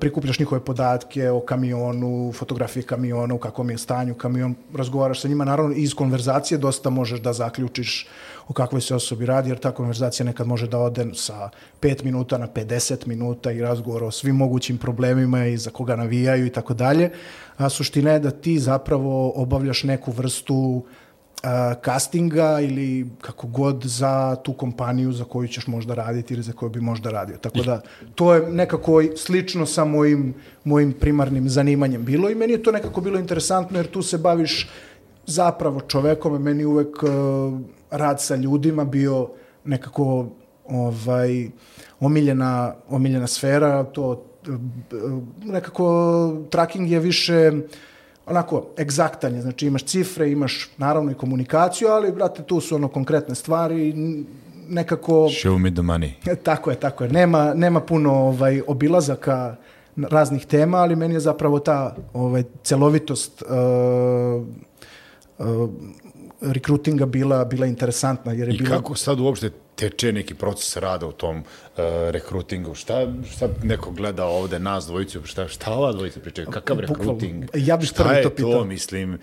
prikupljaš 0.00 0.38
njihove 0.38 0.64
podatke 0.64 1.30
o 1.30 1.40
kamionu, 1.40 2.32
fotografije 2.32 2.82
kamiona, 2.82 3.34
u 3.34 3.38
kakvom 3.38 3.70
je 3.70 3.78
stanju 3.78 4.14
kamion, 4.14 4.54
razgovaraš 4.74 5.20
sa 5.20 5.28
njima, 5.28 5.44
naravno 5.44 5.74
iz 5.76 5.94
konverzacije 5.94 6.58
dosta 6.58 6.90
možeš 6.90 7.20
da 7.20 7.32
zaključiš 7.32 8.08
o 8.48 8.52
kakvoj 8.52 8.80
se 8.80 8.94
osobi 8.94 9.26
radi, 9.26 9.50
jer 9.50 9.58
ta 9.58 9.70
konverzacija 9.70 10.26
nekad 10.26 10.46
može 10.46 10.66
da 10.66 10.78
ode 10.78 11.06
sa 11.14 11.50
5 11.80 12.04
minuta 12.04 12.38
na 12.38 12.48
50 12.48 13.06
minuta 13.06 13.52
i 13.52 13.60
razgovor 13.60 14.04
o 14.04 14.10
svim 14.10 14.36
mogućim 14.36 14.78
problemima 14.78 15.46
i 15.46 15.56
za 15.56 15.70
koga 15.70 15.96
navijaju 15.96 16.46
i 16.46 16.50
tako 16.50 16.74
dalje. 16.74 17.10
A 17.56 17.68
suština 17.68 18.10
je 18.10 18.18
da 18.18 18.30
ti 18.30 18.58
zapravo 18.58 19.32
obavljaš 19.36 19.84
neku 19.84 20.12
vrstu 20.12 20.54
uh, 20.54 20.84
castinga 21.84 22.60
ili 22.60 23.10
kako 23.20 23.46
god 23.46 23.82
za 23.84 24.36
tu 24.42 24.52
kompaniju 24.52 25.12
za 25.12 25.24
koju 25.24 25.48
ćeš 25.48 25.66
možda 25.66 25.94
raditi 25.94 26.34
ili 26.34 26.42
za 26.42 26.52
koju 26.52 26.70
bi 26.70 26.80
možda 26.80 27.10
radio. 27.10 27.36
Tako 27.36 27.62
da 27.62 27.80
to 28.14 28.34
je 28.34 28.52
nekako 28.52 29.02
slično 29.16 29.66
sa 29.66 29.84
mojim, 29.84 30.34
mojim 30.64 30.92
primarnim 30.92 31.48
zanimanjem 31.48 32.04
bilo 32.04 32.30
i 32.30 32.34
meni 32.34 32.52
je 32.52 32.62
to 32.62 32.72
nekako 32.72 33.00
bilo 33.00 33.18
interesantno 33.18 33.78
jer 33.78 33.86
tu 33.86 34.02
se 34.02 34.18
baviš 34.18 34.68
zapravo 35.26 35.80
čovekom 35.80 36.42
meni 36.42 36.64
uvek 36.64 37.02
uh, 37.02 37.10
rad 37.90 38.22
sa 38.22 38.36
ljudima 38.36 38.84
bio 38.84 39.28
nekako 39.64 40.26
ovaj 40.68 41.48
omiljena 42.00 42.74
omiljena 42.88 43.26
sfera 43.26 43.84
to 43.84 44.10
uh, 44.10 44.18
nekako 45.44 46.36
tracking 46.50 46.90
je 46.90 47.00
više 47.00 47.52
onako 48.30 48.66
egzaktan 48.78 49.34
je, 49.34 49.42
znači 49.42 49.66
imaš 49.66 49.84
cifre, 49.84 50.30
imaš 50.30 50.68
naravno 50.76 51.10
i 51.10 51.14
komunikaciju, 51.14 51.88
ali 51.88 52.12
brate 52.12 52.42
tu 52.42 52.60
su 52.60 52.74
ono 52.74 52.88
konkretne 52.88 53.34
stvari 53.34 53.94
nekako 54.68 55.12
Show 55.12 55.58
me 55.58 55.70
the 55.70 55.82
money. 55.82 56.10
Tako 56.50 56.70
je, 56.70 56.76
tako 56.76 57.04
je. 57.04 57.10
Nema, 57.10 57.54
nema 57.54 57.80
puno 57.80 58.12
ovaj 58.12 58.62
obilazaka 58.66 59.56
raznih 59.96 60.46
tema, 60.46 60.78
ali 60.78 60.96
meni 60.96 61.14
je 61.14 61.20
zapravo 61.20 61.58
ta 61.58 61.96
ovaj 62.14 62.42
celovitost 62.62 63.42
uh, 63.42 63.48
uh, 65.38 65.70
rekrutinga 66.40 67.06
bila 67.06 67.44
bila 67.44 67.66
interesantna 67.66 68.32
jer 68.32 68.48
je 68.48 68.54
I 68.54 68.58
bila 68.58 68.76
kako 68.76 68.94
sad 68.94 69.20
uopšte 69.20 69.50
teče 69.80 70.12
neki 70.12 70.34
proces 70.34 70.76
rada 70.76 71.06
u 71.06 71.12
tom 71.12 71.38
uh, 71.38 71.44
rekrutingu? 72.10 72.74
Šta, 72.74 73.06
šta 73.32 73.48
neko 73.62 73.90
gleda 73.90 74.24
ovde, 74.26 74.58
nas 74.58 74.86
dvojicu, 74.86 75.24
šta, 75.24 75.48
šta 75.48 75.72
ova 75.72 75.92
dvojica 75.92 76.20
pričaju? 76.20 76.50
Kakav 76.50 76.80
rekruting? 76.80 77.44
Ja 77.54 77.76
bih 77.76 77.88
šta 77.88 78.12
je 78.12 78.22
to 78.22 78.28
to, 78.28 78.34
pitao. 78.34 78.64
mislim, 78.64 79.18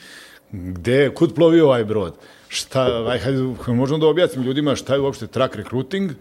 gde, 0.51 1.13
kud 1.13 1.35
plovi 1.35 1.61
ovaj 1.61 1.85
brod? 1.85 2.15
Šta, 2.47 3.05
aj, 3.09 3.19
hajde, 3.19 3.41
možemo 3.67 3.99
da 3.99 4.07
objasnim 4.07 4.43
ljudima 4.45 4.75
šta 4.75 4.93
je 4.93 4.99
uopšte 4.99 5.27
track 5.27 5.55
recruiting, 5.55 6.11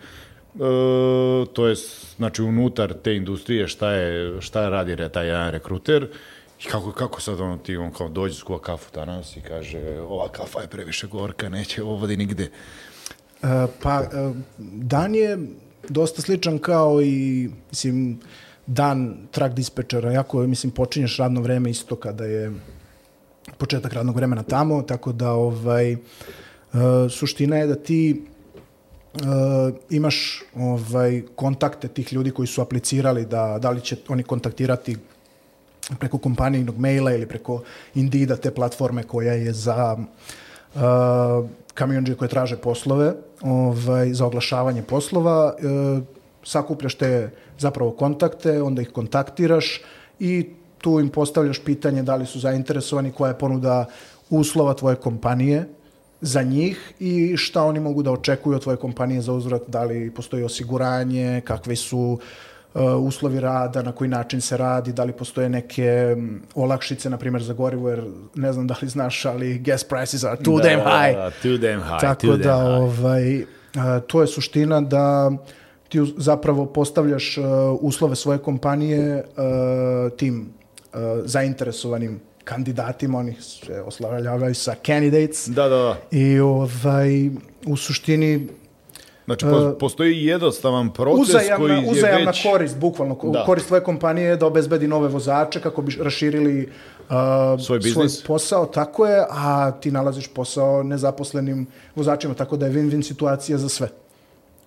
E, 0.56 1.46
to 1.52 1.66
je 1.66 1.74
znači 2.16 2.42
unutar 2.42 2.94
te 3.02 3.16
industrije 3.16 3.68
šta 3.68 3.90
je 3.90 4.40
šta 4.40 4.68
radi 4.68 4.94
re- 4.94 5.08
taj 5.08 5.26
jedan 5.26 5.50
rekruter 5.50 6.08
i 6.60 6.64
kako 6.64 6.92
kako 6.92 7.20
sad 7.20 7.40
ono 7.40 7.56
ti 7.56 7.76
on 7.76 7.92
kao 7.92 8.08
dođe 8.08 8.34
skuva 8.34 8.58
kafu 8.58 8.90
danas 8.94 9.36
i 9.36 9.40
kaže 9.40 10.00
ova 10.00 10.28
kafa 10.28 10.60
je 10.60 10.68
previše 10.68 11.06
gorka 11.06 11.48
neće 11.48 11.82
ovo 11.82 11.96
vodi 11.96 12.16
nigde 12.16 12.50
pa, 13.82 14.02
e, 14.02 14.32
dan 14.58 15.14
je 15.14 15.38
dosta 15.88 16.22
sličan 16.22 16.58
kao 16.58 17.02
i, 17.02 17.50
mislim, 17.70 18.20
dan 18.66 19.16
track 19.30 19.54
dispečera, 19.54 20.12
jako, 20.12 20.38
mislim, 20.38 20.70
počinješ 20.70 21.16
radno 21.16 21.40
vreme 21.40 21.70
isto 21.70 21.96
kada 21.96 22.24
je 22.24 22.52
početak 23.58 23.92
radnog 23.92 24.16
vremena 24.16 24.42
tamo, 24.42 24.82
tako 24.82 25.12
da, 25.12 25.30
ovaj, 25.32 25.92
e, 25.92 25.98
suština 27.10 27.56
je 27.56 27.66
da 27.66 27.74
ti 27.74 28.22
e, 29.14 29.20
imaš 29.90 30.42
ovaj 30.54 31.22
kontakte 31.34 31.88
tih 31.88 32.12
ljudi 32.12 32.30
koji 32.30 32.46
su 32.46 32.62
aplicirali 32.62 33.26
da 33.26 33.58
da 33.58 33.70
li 33.70 33.80
će 33.80 33.96
oni 34.08 34.22
kontaktirati 34.22 34.96
preko 35.98 36.18
kompanijinog 36.18 36.78
maila 36.78 37.12
ili 37.12 37.26
preko 37.26 37.62
Indida, 37.94 38.36
te 38.36 38.50
platforme 38.50 39.02
koja 39.02 39.32
je 39.32 39.52
za 39.52 39.96
uh, 40.74 40.80
kamionđe 41.76 42.14
koje 42.16 42.28
traže 42.28 42.56
poslove, 42.56 43.12
ovaj, 43.42 44.12
za 44.14 44.26
oglašavanje 44.26 44.82
poslova, 44.82 45.54
uh, 45.54 46.02
sakupljaš 46.44 46.94
te 46.94 47.30
zapravo 47.58 47.90
kontakte, 47.90 48.62
onda 48.62 48.82
ih 48.82 48.90
kontaktiraš 48.90 49.80
i 50.20 50.48
tu 50.78 51.00
im 51.00 51.08
postavljaš 51.08 51.60
pitanje 51.64 52.02
da 52.02 52.16
li 52.16 52.26
su 52.26 52.40
zainteresovani, 52.40 53.12
koja 53.12 53.28
je 53.28 53.38
ponuda 53.38 53.84
uslova 54.30 54.74
tvoje 54.74 54.96
kompanije 54.96 55.68
za 56.20 56.42
njih 56.42 56.92
i 56.98 57.36
šta 57.36 57.62
oni 57.62 57.80
mogu 57.80 58.02
da 58.02 58.12
očekuju 58.12 58.56
od 58.56 58.62
tvoje 58.62 58.76
kompanije 58.76 59.20
za 59.20 59.32
uzvrat, 59.32 59.62
da 59.68 59.84
li 59.84 60.10
postoji 60.14 60.44
osiguranje, 60.44 61.42
kakvi 61.44 61.76
su 61.76 61.98
uh, 61.98 62.20
uslovi 62.84 63.40
rada, 63.40 63.82
na 63.82 63.92
koji 63.92 64.10
način 64.10 64.40
se 64.40 64.56
radi, 64.56 64.92
da 64.92 65.04
li 65.04 65.12
postoje 65.12 65.48
neke 65.48 66.14
mm, 66.16 66.42
olakšice, 66.54 67.10
na 67.10 67.16
primjer 67.16 67.42
za 67.42 67.52
gorivo, 67.52 67.90
jer 67.90 68.04
ne 68.34 68.52
znam 68.52 68.66
da 68.66 68.74
li 68.82 68.88
znaš, 68.88 69.24
ali 69.24 69.58
gas 69.58 69.84
prices 69.84 70.24
are 70.24 70.36
too 70.42 70.58
damn 70.58 70.80
high. 70.80 71.16
Da, 71.16 71.30
too 71.42 71.56
damn 71.56 71.82
high 71.82 72.00
Tako 72.00 72.26
too 72.26 72.36
da, 72.36 72.44
damn 72.44 72.60
high. 72.60 73.00
ovaj, 73.00 73.44
a, 73.74 74.00
to 74.00 74.20
je 74.20 74.26
suština 74.26 74.80
da 74.80 75.30
ti 75.88 76.00
zapravo 76.16 76.66
postavljaš 76.66 77.38
uh, 77.38 77.44
uslove 77.80 78.16
svoje 78.16 78.38
kompanije 78.38 79.16
uh, 79.16 80.16
tim 80.16 80.40
uh, 80.40 81.00
zainteresovanim 81.24 82.20
kandidatima, 82.44 83.18
oni 83.18 83.34
se 83.40 83.80
oslavljavaju 83.80 84.54
sa 84.54 84.74
candidates 84.86 85.48
da, 85.48 85.68
da, 85.68 85.76
da. 85.76 85.96
i 86.10 86.38
ovaj, 86.40 87.30
u 87.66 87.76
suštini 87.76 88.48
Znači, 89.26 89.44
po, 89.44 89.76
postoji 89.80 90.24
jednostavan 90.24 90.90
proces 90.90 91.16
koji 91.56 91.72
E, 91.72 91.74
uzajamna, 91.74 91.74
je 91.76 91.90
uzajamna 91.90 92.30
već... 92.30 92.42
korist, 92.42 92.78
bukvalno, 92.78 93.18
Da. 93.24 93.44
korist 93.44 93.66
tvoje 93.66 93.82
kompanije 93.82 94.28
je 94.28 94.36
da 94.36 94.46
obezbedi 94.46 94.88
nove 94.88 95.08
vozače 95.08 95.60
kako 95.60 95.82
bi 95.82 95.96
raširili 96.00 96.68
uh, 97.00 97.14
Svoj 97.60 97.78
biznis. 97.78 98.22
posao, 98.22 98.66
tako 98.66 99.06
je, 99.06 99.24
a 99.30 99.70
ti 99.72 99.90
nalaziš 99.90 100.28
posao 100.28 100.82
nezaposlenim 100.82 101.66
vozačima, 101.94 102.34
tako 102.34 102.56
da 102.56 102.66
je 102.66 102.72
win-win 102.72 103.02
situacija 103.02 103.58
za 103.58 103.68
sve. 103.68 103.88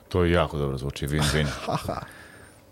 To 0.09 0.23
je 0.23 0.31
jako 0.31 0.57
dobro 0.57 0.77
zvuči, 0.77 1.07
win-win. 1.07 1.45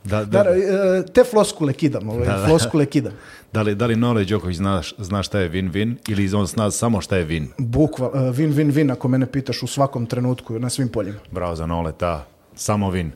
Haha. 0.10 0.24
da, 0.24 0.44
Da, 0.44 0.44
da, 0.44 0.50
e, 0.50 1.06
te 1.06 1.24
floskule 1.24 1.74
kidam, 1.74 2.10
ove, 2.10 2.26
Da, 2.26 2.34
da. 2.34 2.46
floskule 2.46 2.86
kidam. 2.86 3.14
Da 3.54 3.62
li, 3.62 3.76
da 3.76 3.86
li 3.86 3.96
Nole 3.96 4.26
Đoković 4.26 4.58
zna, 4.58 4.82
zna 4.98 5.24
šta 5.24 5.40
je 5.40 5.52
win-win 5.52 5.96
ili 6.08 6.34
on 6.34 6.46
zna 6.46 6.72
samo 6.72 7.02
šta 7.02 7.18
je 7.18 7.28
win? 7.28 7.48
Bukval, 7.58 8.10
e, 8.10 8.20
win, 8.20 8.54
win, 8.54 8.72
win, 8.74 8.92
ako 8.92 9.08
mene 9.08 9.26
pitaš 9.26 9.64
u 9.64 9.68
svakom 9.68 10.06
trenutku, 10.06 10.60
na 10.60 10.70
svim 10.70 10.90
poljima. 10.90 11.20
Bravo 11.32 11.56
za 11.56 11.66
Nole, 11.66 11.92
ta, 11.94 12.26
samo 12.56 12.92
win. 12.92 13.10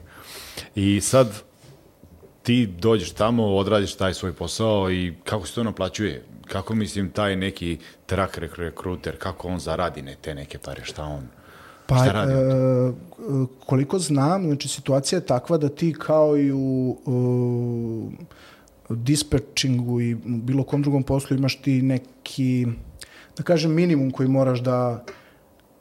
I 0.75 1.01
sad 1.01 1.41
ti 2.43 2.65
dođeš 2.69 3.11
tamo, 3.11 3.45
odradiš 3.47 3.95
taj 3.95 4.13
svoj 4.13 4.33
posao 4.33 4.91
i 4.91 5.13
kako 5.23 5.47
se 5.47 5.55
to 5.55 5.63
naplaćuje? 5.63 6.23
Kako 6.45 6.75
mislim 6.75 7.09
taj 7.09 7.35
neki 7.35 7.77
track 8.05 8.37
rek- 8.37 8.57
rekruter, 8.57 9.17
kako 9.17 9.47
on 9.47 9.59
zaradi 9.59 10.01
ne, 10.01 10.15
te 10.15 10.35
neke 10.35 10.57
pare, 10.57 10.81
šta 10.83 11.03
on? 11.03 11.27
Pa, 11.91 11.97
Šta 11.97 12.11
radi 12.11 12.33
e, 12.33 12.91
koliko 13.65 13.99
znam, 13.99 14.43
znači 14.43 14.67
situacija 14.67 15.19
je 15.19 15.25
takva 15.25 15.57
da 15.57 15.69
ti 15.69 15.93
kao 15.99 16.37
i 16.37 16.51
u, 16.51 16.97
u 17.05 18.09
dispatchingu 18.89 20.01
i 20.01 20.15
bilo 20.25 20.63
kom 20.63 20.81
drugom 20.81 21.03
poslu 21.03 21.37
imaš 21.37 21.61
ti 21.61 21.81
neki, 21.81 22.67
da 23.37 23.43
kažem, 23.43 23.73
minimum 23.73 24.11
koji 24.11 24.29
moraš 24.29 24.59
da 24.59 25.03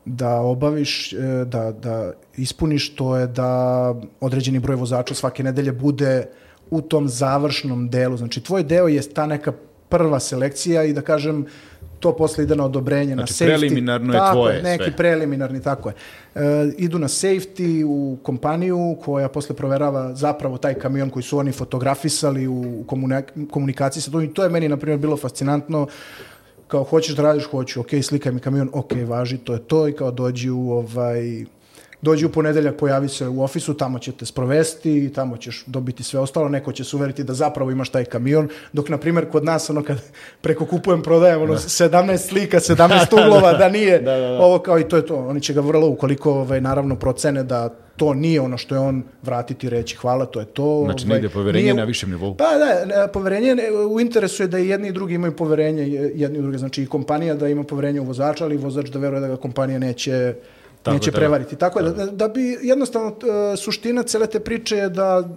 da 0.04 0.40
obaviš, 0.40 1.12
e, 1.12 1.16
da, 1.46 1.72
da 1.72 2.12
ispuniš, 2.36 2.94
to 2.94 3.16
je 3.16 3.26
da 3.26 3.94
određeni 4.20 4.58
broj 4.58 4.76
vozača 4.76 5.14
svake 5.14 5.42
nedelje 5.42 5.72
bude 5.72 6.26
u 6.70 6.80
tom 6.82 7.08
završnom 7.08 7.88
delu. 7.90 8.16
Znači, 8.16 8.40
tvoj 8.40 8.64
deo 8.64 8.88
je 8.88 9.02
ta 9.14 9.26
neka 9.26 9.52
prva 9.88 10.20
selekcija 10.20 10.84
i 10.84 10.92
da 10.92 11.02
kažem, 11.02 11.46
to 12.00 12.12
posle 12.12 12.44
ide 12.44 12.56
na 12.56 12.64
odobrenje, 12.64 13.16
na 13.16 13.16
Znači, 13.16 13.34
safety. 13.34 13.46
preliminarno 13.48 14.12
je 14.12 14.18
tako 14.18 14.34
tvoje 14.34 14.62
neki 14.62 14.84
sve. 14.84 14.96
preliminarni, 14.96 15.62
tako 15.62 15.88
je. 15.88 15.94
E, 16.34 16.40
idu 16.78 16.98
na 16.98 17.08
safety 17.08 17.84
u 17.84 18.16
kompaniju 18.22 18.96
koja 19.04 19.28
posle 19.28 19.56
proverava 19.56 20.14
zapravo 20.14 20.58
taj 20.58 20.74
kamion 20.74 21.10
koji 21.10 21.22
su 21.22 21.38
oni 21.38 21.52
fotografisali 21.52 22.46
u 22.48 22.84
komunik- 22.84 23.22
komunikaciji 23.50 24.02
sa 24.02 24.10
tom 24.10 24.22
i 24.22 24.34
to 24.34 24.42
je 24.42 24.48
meni, 24.48 24.68
na 24.68 24.76
primjer, 24.76 24.98
bilo 24.98 25.16
fascinantno 25.16 25.86
kao 26.68 26.84
hoćeš 26.84 27.16
da 27.16 27.22
radiš, 27.22 27.44
hoću, 27.44 27.80
ok, 27.80 27.88
slikaj 28.02 28.32
mi 28.32 28.40
kamion, 28.40 28.70
ok, 28.72 28.92
važi, 29.06 29.38
to 29.38 29.52
je 29.52 29.58
to 29.60 29.88
i 29.88 29.92
kao 29.92 30.10
dođi 30.10 30.50
u 30.50 30.70
ovaj, 30.70 31.44
dođi 32.02 32.26
u 32.26 32.30
ponedeljak, 32.30 32.76
pojavi 32.76 33.08
se 33.08 33.28
u 33.28 33.42
ofisu, 33.42 33.74
tamo 33.74 33.98
će 33.98 34.12
te 34.12 34.26
sprovesti, 34.26 35.12
tamo 35.14 35.36
ćeš 35.36 35.64
dobiti 35.66 36.02
sve 36.02 36.20
ostalo, 36.20 36.48
neko 36.48 36.72
će 36.72 36.84
se 36.84 36.96
uveriti 36.96 37.24
da 37.24 37.34
zapravo 37.34 37.70
imaš 37.70 37.88
taj 37.88 38.04
kamion, 38.04 38.48
dok, 38.72 38.88
na 38.88 38.98
primjer, 38.98 39.30
kod 39.30 39.44
nas, 39.44 39.70
ono, 39.70 39.82
kad 39.82 39.98
preko 40.42 40.66
kupujem, 40.66 41.02
prodajem, 41.02 41.42
ono, 41.42 41.54
17 41.54 41.90
slika, 42.18 42.58
17 42.58 42.80
uglova, 43.20 43.52
da 43.52 43.68
nije 43.68 43.98
Da, 44.00 44.12
da, 44.12 44.20
da. 44.20 44.38
ovo 44.38 44.58
kao 44.58 44.78
i 44.78 44.84
to 44.84 44.96
je 44.96 45.06
to. 45.06 45.16
Oni 45.18 45.40
će 45.40 45.52
ga 45.54 45.60
vrlo, 45.60 45.88
ukoliko, 45.88 46.32
ovaj, 46.32 46.60
naravno, 46.60 46.96
procene 46.96 47.42
da 47.42 47.68
to 47.96 48.14
nije 48.14 48.40
ono 48.40 48.56
što 48.56 48.74
je 48.74 48.80
on 48.80 49.02
vratiti 49.22 49.66
i 49.66 49.70
reći 49.70 49.96
hvala, 49.96 50.26
to 50.26 50.40
je 50.40 50.46
to. 50.46 50.82
Znači, 50.84 51.04
ovaj, 51.04 51.14
negde 51.14 51.28
poverenje 51.28 51.62
nije 51.62 51.74
na 51.74 51.84
višem 51.84 52.10
nivou. 52.10 52.34
Pa 52.34 52.44
da, 52.44 53.08
poverenje 53.08 53.56
u 53.88 54.00
interesu 54.00 54.42
je 54.42 54.48
da 54.48 54.58
i 54.58 54.68
jedni 54.68 54.88
i 54.88 54.92
drugi 54.92 55.14
imaju 55.14 55.32
poverenje 55.32 55.82
je- 55.84 56.12
jedni 56.14 56.38
i 56.38 56.42
drugi. 56.42 56.58
Znači 56.58 56.82
i 56.82 56.86
kompanija 56.86 57.34
da 57.34 57.48
ima 57.48 57.64
poverenje 57.64 58.00
u 58.00 58.04
vozača, 58.04 58.44
ali 58.44 58.56
vozač 58.56 58.88
da 58.88 58.98
veruje 58.98 59.20
da 59.20 59.28
ga 59.28 59.36
kompanija 59.36 59.78
neće 59.78 60.34
Tako 60.82 60.94
neće 60.94 61.10
tako. 61.10 61.20
prevariti. 61.20 61.56
Tako 61.56 61.78
je, 61.80 61.90
da, 61.92 62.06
da 62.06 62.28
bi 62.28 62.58
jednostavno 62.62 63.16
e, 63.52 63.56
suština 63.56 64.02
cele 64.02 64.26
te 64.26 64.40
priče 64.40 64.76
je 64.76 64.88
da 64.88 65.28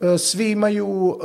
e, 0.00 0.18
svi 0.18 0.50
imaju 0.50 1.18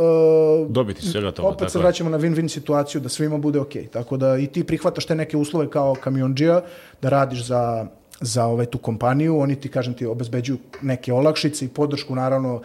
e, 0.65 0.65
Dobiti 0.69 1.05
svega 1.05 1.31
toga, 1.31 1.47
opet 1.47 1.59
tako 1.59 1.71
se 1.71 1.79
vraćamo 1.79 2.09
na 2.09 2.19
win-win 2.19 2.47
situaciju 2.47 3.01
da 3.01 3.09
svima 3.09 3.37
bude 3.37 3.59
ok. 3.59 3.73
Tako 3.91 4.17
da 4.17 4.37
i 4.37 4.47
ti 4.47 4.63
prihvataš 4.63 5.05
te 5.05 5.15
neke 5.15 5.37
uslove 5.37 5.69
kao 5.69 5.95
kamionđija 5.95 6.61
da 7.01 7.09
radiš 7.09 7.45
za 7.45 7.87
za 8.21 8.45
ovaj 8.45 8.65
tu 8.65 8.77
kompaniju, 8.77 9.39
oni 9.39 9.55
ti, 9.55 9.69
kažem 9.69 9.93
ti, 9.93 10.05
obezbeđuju 10.05 10.57
neke 10.81 11.13
olakšice 11.13 11.65
i 11.65 11.69
podršku, 11.69 12.15
naravno, 12.15 12.55
uh, 12.55 12.61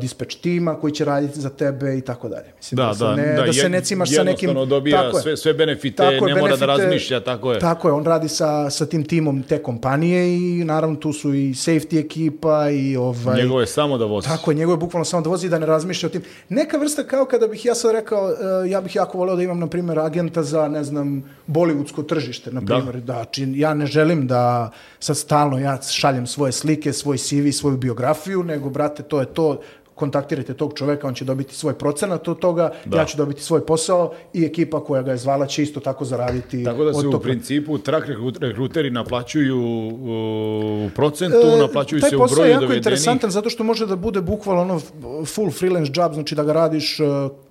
dispatch 0.00 0.36
tima 0.36 0.74
koji 0.74 0.92
će 0.92 1.04
raditi 1.04 1.40
za 1.40 1.50
tebe 1.50 1.98
i 1.98 2.00
tako 2.00 2.28
dalje. 2.28 2.46
Mislim, 2.56 2.76
Da, 2.76 2.94
se 2.94 3.04
da, 3.04 3.14
ne, 3.14 3.32
da, 3.36 3.52
se 3.52 3.60
jed- 3.60 3.68
ne 3.68 3.80
cimaš 3.80 4.10
sa 4.10 4.22
nekim... 4.22 4.48
jednostavno 4.48 4.66
dobija 4.66 5.02
Tako 5.02 5.18
sve, 5.18 5.36
sve 5.36 5.54
benefite, 5.54 5.96
Tako 5.96 6.24
ne 6.26 6.30
je, 6.30 6.36
mora 6.36 6.56
da 6.56 6.66
benefite- 6.66 6.82
razmišlja, 6.82 7.20
tako 7.20 7.52
je. 7.52 7.58
Tako 7.60 7.88
je, 7.88 7.92
on 7.92 8.04
radi 8.04 8.28
sa, 8.28 8.70
sa 8.70 8.86
tim 8.86 9.04
timom 9.04 9.42
te 9.42 9.58
kompanije 9.60 10.28
i 10.28 10.64
naravno 10.64 10.96
tu 10.96 11.12
su 11.12 11.34
i 11.34 11.48
safety 11.48 12.00
ekipa 12.00 12.70
i 12.70 12.96
ovaj... 12.96 13.36
Njegovo 13.36 13.60
je 13.60 13.66
samo 13.66 13.98
da 13.98 14.04
vozi. 14.04 14.28
Tako 14.28 14.50
je, 14.50 14.54
njegove 14.54 14.74
je 14.74 14.78
bukvalno 14.78 15.04
samo 15.04 15.22
da 15.22 15.30
vozi 15.30 15.46
i 15.46 15.50
da 15.50 15.58
ne 15.58 15.66
razmišlja 15.66 16.06
o 16.06 16.10
tim. 16.10 16.22
Neka 16.48 16.76
vrsta 16.78 17.02
kao 17.04 17.24
kada 17.24 17.46
bih 17.46 17.64
ja 17.64 17.74
sad 17.74 17.92
rekao, 17.92 18.30
e, 18.30 18.34
ja 18.68 18.80
bih 18.80 18.96
jako 18.96 19.18
voleo 19.18 19.36
da 19.36 19.42
imam, 19.42 19.58
na 19.58 19.66
primjer, 19.66 19.98
agenta 19.98 20.42
za, 20.42 20.68
ne 20.68 20.84
znam, 20.84 21.16
bollywoodsko 21.48 22.06
tržište, 22.06 22.52
na 22.52 22.60
Da. 22.60 22.74
primjer. 22.74 22.96
Da. 22.96 23.24
či, 23.24 23.52
ja 23.54 23.74
ne 23.74 23.86
želim 23.86 24.26
da 24.26 24.65
sad 24.98 25.16
stalno 25.16 25.58
ja 25.58 25.78
šaljem 25.82 26.26
svoje 26.26 26.52
slike, 26.52 26.92
svoj 26.92 27.18
CV, 27.18 27.50
svoju 27.52 27.76
biografiju, 27.76 28.42
nego, 28.42 28.70
brate, 28.70 29.02
to 29.02 29.20
je 29.20 29.26
to, 29.26 29.60
kontaktirajte 29.94 30.54
tog 30.54 30.72
čoveka, 30.74 31.08
on 31.08 31.14
će 31.14 31.24
dobiti 31.24 31.54
svoj 31.54 31.74
procenat 31.74 32.28
od 32.28 32.38
toga, 32.38 32.72
Da. 32.84 32.98
ja 32.98 33.04
ću 33.04 33.16
dobiti 33.16 33.42
svoj 33.42 33.66
posao 33.66 34.12
i 34.32 34.44
ekipa 34.44 34.84
koja 34.84 35.02
ga 35.02 35.10
je 35.10 35.16
zvala 35.16 35.46
će 35.46 35.62
isto 35.62 35.80
tako 35.80 36.04
zaraditi 36.04 36.64
Tako 36.64 36.84
da 36.84 36.94
se 36.94 37.06
u 37.06 37.20
principu 37.20 37.78
rekrut- 37.78 38.38
rekruteri 38.40 38.90
naplaćuju 38.90 39.58
u 39.90 40.90
procentu, 40.90 41.36
E, 41.38 41.58
naplaćuju 41.58 42.00
taj 42.00 42.10
se 42.10 42.16
u 42.16 42.18
posao 42.18 42.34
je 42.34 42.36
broju 42.36 42.50
jako 42.50 42.60
dovedenih. 42.60 42.76
interesantan 42.78 43.30
zato 43.30 43.50
što 43.50 43.64
može 43.64 43.86
da 43.86 43.96
bude 43.96 44.20
bukvalno 44.20 44.62
ono 44.62 44.80
full 45.26 45.50
freelance 45.50 45.92
job, 45.94 46.12
znači 46.14 46.34
da 46.34 46.44
ga 46.44 46.52
radiš 46.54 47.00
uh, 47.00 47.06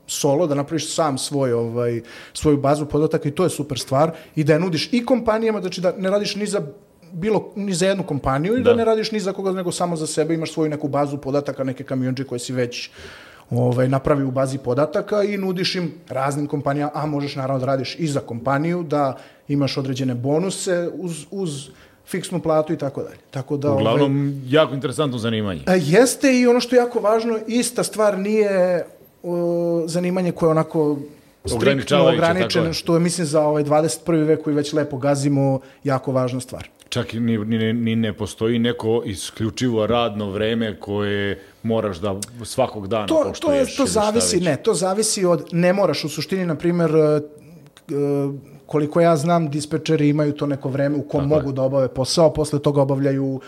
solo, 0.08 0.48
da 0.48 0.56
napraviš 0.56 0.94
sam 0.94 1.18
svoj, 1.18 1.54
ovaj, 1.54 2.02
svoju 2.34 2.58
bazu 2.58 2.86
podataka 2.86 3.30
i 3.30 3.32
to 3.32 3.44
je 3.44 3.50
super 3.50 3.80
stvar 3.80 4.12
i 4.36 4.44
da 4.44 4.54
je 4.54 4.60
nudiš 4.60 4.90
i 4.92 5.06
kompanijama, 5.06 5.62
znači 5.62 5.82
da 5.82 5.94
ne 5.98 6.10
radiš 6.10 6.36
ni 6.36 6.46
za 6.46 6.62
bilo 7.16 7.52
ni 7.56 7.74
za 7.74 7.88
jednu 7.88 8.04
kompaniju 8.04 8.54
ili 8.54 8.64
da. 8.64 8.70
Da. 8.70 8.76
ne 8.76 8.86
radiš 8.86 9.12
ni 9.12 9.20
za 9.20 9.34
koga, 9.34 9.52
nego 9.52 9.72
samo 9.72 9.96
za 9.96 10.08
sebe, 10.08 10.34
imaš 10.34 10.54
svoju 10.54 10.70
neku 10.70 10.88
bazu 10.88 11.18
podataka, 11.18 11.64
neke 11.64 11.84
kamionđe 11.84 12.24
koje 12.24 12.40
si 12.40 12.54
već 12.54 12.90
ovaj, 13.50 13.88
napravi 13.90 14.24
u 14.24 14.32
bazi 14.32 14.58
podataka 14.58 15.24
i 15.24 15.38
nudiš 15.38 15.76
im 15.76 15.92
raznim 16.10 16.48
kompanijama, 16.48 16.92
a 16.94 17.06
možeš 17.06 17.36
naravno 17.36 17.60
da 17.60 17.66
radiš 17.66 17.96
i 18.00 18.08
za 18.08 18.20
kompaniju, 18.20 18.84
da 18.84 19.18
imaš 19.48 19.78
određene 19.78 20.16
bonuse 20.16 20.90
uz, 20.94 21.26
uz 21.32 21.70
fiksnu 22.08 22.40
platu 22.40 22.74
i 22.74 22.78
tako 22.78 23.04
dalje. 23.04 23.18
Tako 23.32 23.58
da, 23.58 23.72
ovaj, 23.72 23.82
Uglavnom, 23.82 24.42
jako 24.48 24.74
interesantno 24.74 25.18
zanimanje. 25.18 25.62
A, 25.66 25.76
Jeste 25.76 26.40
i 26.40 26.48
ono 26.48 26.60
što 26.60 26.76
je 26.76 26.80
jako 26.80 27.00
važno, 27.00 27.40
ista 27.48 27.84
stvar 27.84 28.20
nije 28.20 28.86
o, 29.24 29.84
zanimanje 29.88 30.32
koje 30.32 30.48
je 30.48 30.52
onako 30.52 30.98
striktno 31.46 32.08
ograničeno, 32.08 32.74
što 32.74 32.94
je, 32.94 33.00
mislim, 33.00 33.28
za 33.28 33.42
ovaj 33.42 33.64
21. 33.64 34.26
vek 34.26 34.44
koji 34.44 34.56
već 34.56 34.74
lepo 34.74 34.98
gazimo, 34.98 35.60
jako 35.84 36.12
važna 36.12 36.40
stvar. 36.40 36.70
Čak 36.96 37.14
i 37.14 37.20
ni, 37.20 37.38
ni, 37.38 37.74
ni 37.74 37.96
ne 37.96 38.14
postoji 38.14 38.60
neko 38.60 39.02
isključivo 39.06 39.88
radno 39.88 40.30
vreme 40.30 40.80
koje 40.80 41.40
moraš 41.64 41.98
da 41.98 42.16
svakog 42.44 42.88
dana 42.88 43.08
To, 43.08 43.34
to, 43.40 43.54
je, 43.54 43.66
to 43.78 43.86
zavisi, 43.86 44.40
ne, 44.40 44.56
to 44.64 44.74
zavisi 44.74 45.25
od, 45.25 45.44
ne 45.52 45.74
moraš 45.74 46.04
u 46.04 46.10
suštini, 46.10 46.46
na 46.46 46.56
primjer, 46.56 46.96
e, 46.96 47.00
e, 47.00 47.22
koliko 48.66 49.02
ja 49.02 49.18
znam, 49.18 49.50
dispečeri 49.50 50.10
imaju 50.10 50.34
to 50.34 50.48
neko 50.48 50.70
vreme 50.70 50.98
u 50.98 51.04
kom 51.08 51.28
mogu 51.28 51.52
da 51.52 51.62
obave 51.62 51.88
posao, 51.88 52.34
posle 52.34 52.60
toga 52.60 52.82
obavljaju 52.82 53.42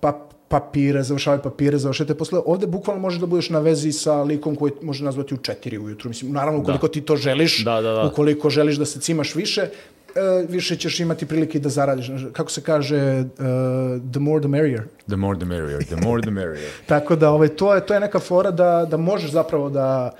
pa, 0.00 0.28
papire, 0.48 1.02
završavaju 1.02 1.42
papire, 1.42 1.78
završate 1.78 2.14
posle. 2.14 2.40
Ovde 2.46 2.66
bukvalno 2.66 3.02
možeš 3.02 3.20
da 3.20 3.26
budeš 3.26 3.50
na 3.50 3.58
vezi 3.58 3.92
sa 3.92 4.22
likom 4.22 4.56
koji 4.56 4.72
može 4.82 5.04
nazvati 5.04 5.34
u 5.34 5.36
četiri 5.36 5.78
ujutru. 5.78 6.08
Mislim, 6.08 6.32
naravno, 6.32 6.60
ukoliko 6.60 6.88
ti 6.88 7.00
to 7.00 7.16
želiš, 7.16 7.64
Da, 7.64 7.80
da, 7.80 7.92
da. 7.92 8.06
ukoliko 8.06 8.50
želiš 8.50 8.76
da 8.76 8.86
se 8.86 9.00
cimaš 9.00 9.34
više, 9.34 9.68
više 10.48 10.76
ćeš 10.76 11.00
imati 11.00 11.26
prilike 11.26 11.58
da 11.58 11.68
zaradiš. 11.68 12.10
Kako 12.32 12.50
se 12.50 12.62
kaže, 12.62 12.96
e, 12.96 13.24
the 14.12 14.20
more 14.20 14.40
the 14.40 14.48
merrier. 14.48 14.82
The 15.06 15.16
more 15.16 15.38
the 15.38 15.46
merrier, 15.46 15.84
the 15.84 15.96
more 15.96 16.22
the 16.22 16.30
merrier. 16.30 16.70
Tako 16.86 17.16
da 17.16 17.30
ovaj, 17.30 17.48
to, 17.48 17.74
je, 17.74 17.86
to 17.86 17.94
je 17.94 18.00
neka 18.00 18.18
fora 18.18 18.50
da, 18.50 18.86
da 18.90 18.96
možeš 18.96 19.30
zapravo 19.30 19.70
da, 19.70 20.10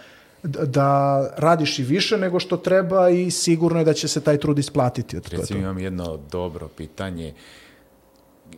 da, 0.43 1.31
radiš 1.37 1.79
i 1.79 1.83
više 1.83 2.19
nego 2.19 2.41
što 2.41 2.57
treba 2.57 3.09
i 3.09 3.31
sigurno 3.31 3.79
je 3.79 3.85
da 3.85 3.93
će 3.93 4.09
se 4.09 4.21
taj 4.21 4.39
trud 4.39 4.59
isplatiti. 4.59 5.17
Eto, 5.17 5.29
to 5.29 5.35
je 5.35 5.37
to. 5.37 5.43
Recimo 5.43 5.61
imam 5.61 5.79
jedno 5.79 6.19
dobro 6.31 6.69
pitanje 6.69 7.35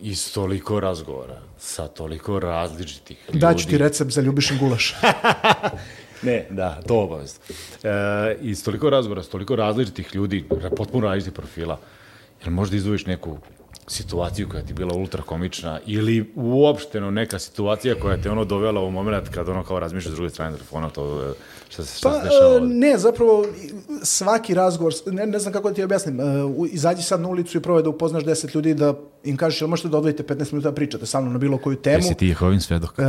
iz 0.01 0.33
toliko 0.33 0.79
razgovora 0.79 1.41
sa 1.59 1.87
toliko 1.87 2.39
različitih 2.39 3.17
ljudi. 3.27 3.39
Daću 3.39 3.67
ti 3.67 3.77
recept 3.77 4.11
za 4.11 4.21
ljubišin 4.21 4.57
gulaš. 4.57 4.95
Ne, 6.23 6.45
da, 6.49 6.81
to 6.87 6.99
obavezno. 6.99 7.39
E, 7.83 8.37
iz 8.41 8.63
toliko 8.63 8.89
razgovora, 8.89 9.23
s 9.23 9.29
toliko 9.29 9.55
različitih 9.55 10.15
ljudi, 10.15 10.45
potpuno 10.77 11.07
različitih 11.07 11.33
profila, 11.33 11.79
jel 12.43 12.53
možda 12.53 12.75
izdvojiš 12.75 13.05
neku 13.05 13.37
situaciju 13.87 14.49
koja 14.49 14.63
ti 14.63 14.73
bila 14.73 14.93
ultra 14.95 15.21
komična 15.21 15.79
ili 15.85 16.31
uopšteno 16.35 17.11
neka 17.11 17.39
situacija 17.39 17.95
koja 17.95 18.17
te 18.17 18.31
ono 18.31 18.45
dovela 18.45 18.81
u 18.81 18.91
moment 18.91 19.29
kad 19.29 19.49
ono 19.49 19.63
kao 19.63 19.79
razmišljaš 19.79 20.13
s 20.13 20.15
druge 20.15 20.29
strane 20.29 20.55
telefona, 20.55 20.89
to 20.89 21.29
e, 21.29 21.33
šta 21.69 21.83
se, 21.83 21.97
šta 21.97 22.09
Pa, 22.09 22.15
se 22.15 22.23
dešava 22.23 22.57
e, 22.57 22.59
ne, 22.61 22.97
zapravo 22.97 23.45
svaki 24.03 24.53
razgovor, 24.53 24.93
ne, 25.05 25.25
ne 25.25 25.39
znam 25.39 25.53
kako 25.53 25.69
da 25.69 25.75
ti 25.75 25.83
objasnim, 25.83 26.19
e, 26.19 26.23
izađi 26.71 27.03
sad 27.03 27.21
na 27.21 27.27
ulicu 27.27 27.57
i 27.57 27.61
probaj 27.61 27.83
da 27.83 27.89
upoznaš 27.89 28.23
10 28.23 28.55
ljudi 28.55 28.73
da 28.73 28.93
im 29.23 29.37
kažeš 29.37 29.61
jel 29.61 29.67
možete 29.67 29.89
da 29.89 29.97
odvojite 29.97 30.23
15 30.23 30.53
minuta 30.53 30.69
da 30.69 30.75
pričate 30.75 31.05
sa 31.05 31.21
mnom 31.21 31.33
na 31.33 31.39
bilo 31.39 31.57
koju 31.57 31.75
temu. 31.75 31.97
Jesi 31.97 32.15
ti 32.15 32.27
Jehovin 32.27 32.61
svedok? 32.61 32.99
E, 32.99 33.03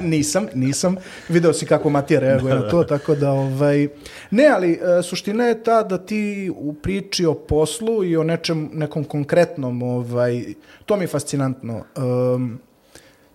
nisam, 0.00 0.46
nisam. 0.54 0.96
Video 1.28 1.52
si 1.52 1.66
kako 1.66 1.90
Matija 1.90 2.20
reaguje 2.20 2.54
na 2.54 2.68
to, 2.68 2.84
tako 2.84 3.14
da, 3.14 3.30
ovaj... 3.30 3.88
Ne, 4.30 4.46
ali 4.46 4.72
e, 4.72 5.02
suština 5.02 5.44
je 5.44 5.62
ta 5.62 5.82
da 5.82 5.98
ti 5.98 6.52
u 6.56 6.74
priči 6.74 7.26
o 7.26 7.34
poslu 7.34 8.04
i 8.04 8.16
o 8.16 8.24
nečem, 8.24 8.70
nekom 8.72 9.04
konkretnom, 9.04 9.82
ovaj, 9.82 10.44
to 10.86 10.96
mi 10.96 11.04
je 11.04 11.08
fascinantno. 11.08 11.84
Um, 11.96 12.58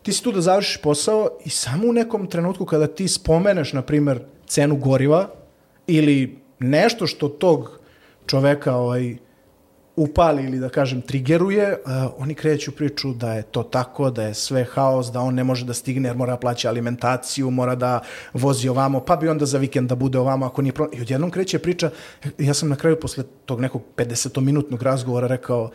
ti 0.03 0.13
si 0.13 0.23
tu 0.23 0.31
da 0.31 0.41
završiš 0.41 0.81
posao 0.81 1.29
i 1.45 1.49
samo 1.49 1.87
u 1.87 1.93
nekom 1.93 2.27
trenutku 2.27 2.65
kada 2.65 2.87
ti 2.87 3.07
spomeneš, 3.07 3.73
na 3.73 3.81
primer, 3.81 4.19
cenu 4.47 4.75
goriva 4.75 5.29
ili 5.87 6.39
nešto 6.59 7.07
što 7.07 7.29
tog 7.29 7.79
čoveka 8.25 8.75
ovaj, 8.75 9.15
upali 9.95 10.43
ili 10.43 10.59
da 10.59 10.69
kažem 10.69 11.01
trigeruje, 11.01 11.77
uh, 11.85 11.91
oni 12.17 12.33
kreću 12.33 12.71
priču 12.71 13.13
da 13.13 13.33
je 13.33 13.43
to 13.43 13.63
tako, 13.63 14.09
da 14.09 14.23
je 14.23 14.33
sve 14.33 14.63
haos, 14.63 15.11
da 15.11 15.19
on 15.19 15.35
ne 15.35 15.43
može 15.43 15.65
da 15.65 15.73
stigne 15.73 16.09
jer 16.09 16.17
mora 16.17 16.31
da 16.31 16.39
plaća 16.39 16.69
alimentaciju, 16.69 17.51
mora 17.51 17.75
da 17.75 17.99
vozi 18.33 18.69
ovamo, 18.69 18.99
pa 18.99 19.15
bi 19.15 19.29
onda 19.29 19.45
za 19.45 19.57
vikend 19.57 19.89
da 19.89 19.95
bude 19.95 20.19
ovamo 20.19 20.45
ako 20.45 20.61
nije 20.61 20.73
problem. 20.73 20.99
I 20.99 21.01
odjednom 21.01 21.31
kreće 21.31 21.59
priča, 21.59 21.89
ja 22.37 22.53
sam 22.53 22.69
na 22.69 22.75
kraju 22.75 22.99
posle 22.99 23.23
tog 23.45 23.61
nekog 23.61 23.81
50-minutnog 23.97 24.83
razgovora 24.83 25.27
rekao, 25.27 25.69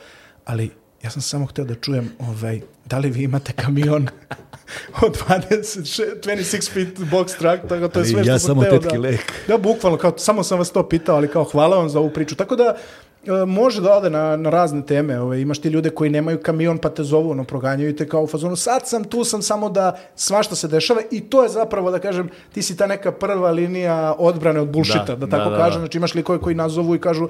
ali 0.44 0.70
ja 1.02 1.10
sam 1.10 1.22
samo 1.22 1.46
hteo 1.46 1.64
da 1.64 1.74
čujem 1.74 2.12
ovaj, 2.18 2.60
da 2.84 2.98
li 2.98 3.10
vi 3.10 3.22
imate 3.22 3.52
kamion 3.52 4.08
od 5.06 5.18
26, 5.28 6.20
26 6.22 6.72
feet 6.72 6.98
box 6.98 7.38
truck, 7.38 7.68
tako 7.68 7.88
to 7.88 8.00
je 8.00 8.04
sve 8.04 8.22
što 8.22 8.30
ja 8.32 8.38
sam 8.38 8.46
samo 8.46 8.60
hteo 8.60 8.78
tetki 8.78 8.96
da... 8.96 9.02
lek. 9.02 9.32
Da, 9.48 9.58
bukvalno, 9.58 9.98
kao, 9.98 10.18
samo 10.18 10.42
sam 10.42 10.58
vas 10.58 10.70
to 10.70 10.88
pitao, 10.88 11.16
ali 11.16 11.28
kao 11.28 11.44
hvala 11.44 11.76
vam 11.76 11.88
za 11.88 11.98
ovu 11.98 12.10
priču. 12.10 12.34
Tako 12.34 12.56
da, 12.56 12.64
e, 12.64 13.05
može 13.46 13.80
da 13.80 13.92
ode 13.92 14.10
na, 14.10 14.36
na 14.36 14.50
razne 14.50 14.82
teme. 14.82 15.20
Ove, 15.20 15.40
imaš 15.40 15.58
ti 15.58 15.68
ljude 15.68 15.90
koji 15.90 16.10
nemaju 16.10 16.38
kamion 16.38 16.78
pa 16.78 16.88
te 16.88 17.02
zovu, 17.04 17.30
ono, 17.30 17.44
proganjaju 17.44 17.96
te 17.96 18.08
kao 18.08 18.22
u 18.22 18.26
fazonu, 18.26 18.56
sad 18.56 18.88
sam 18.88 19.04
tu, 19.04 19.24
sam 19.24 19.42
samo 19.42 19.68
da 19.68 19.98
svašta 20.16 20.54
se 20.54 20.68
dešava 20.68 21.00
i 21.10 21.20
to 21.20 21.42
je 21.42 21.48
zapravo, 21.48 21.90
da 21.90 21.98
kažem, 21.98 22.28
ti 22.52 22.62
si 22.62 22.76
ta 22.76 22.86
neka 22.86 23.12
prva 23.12 23.50
linija 23.50 24.14
odbrane 24.18 24.60
od 24.60 24.68
bullshita, 24.68 25.04
da, 25.04 25.14
Da, 25.16 25.26
da 25.26 25.36
tako 25.36 25.50
da, 25.50 25.56
da, 25.56 25.62
kažem. 25.62 25.72
da. 25.74 25.78
Znači 25.80 25.98
imaš 25.98 26.14
likove 26.14 26.38
koji 26.38 26.54
nazovu 26.54 26.94
i 26.94 27.00
kažu, 27.00 27.28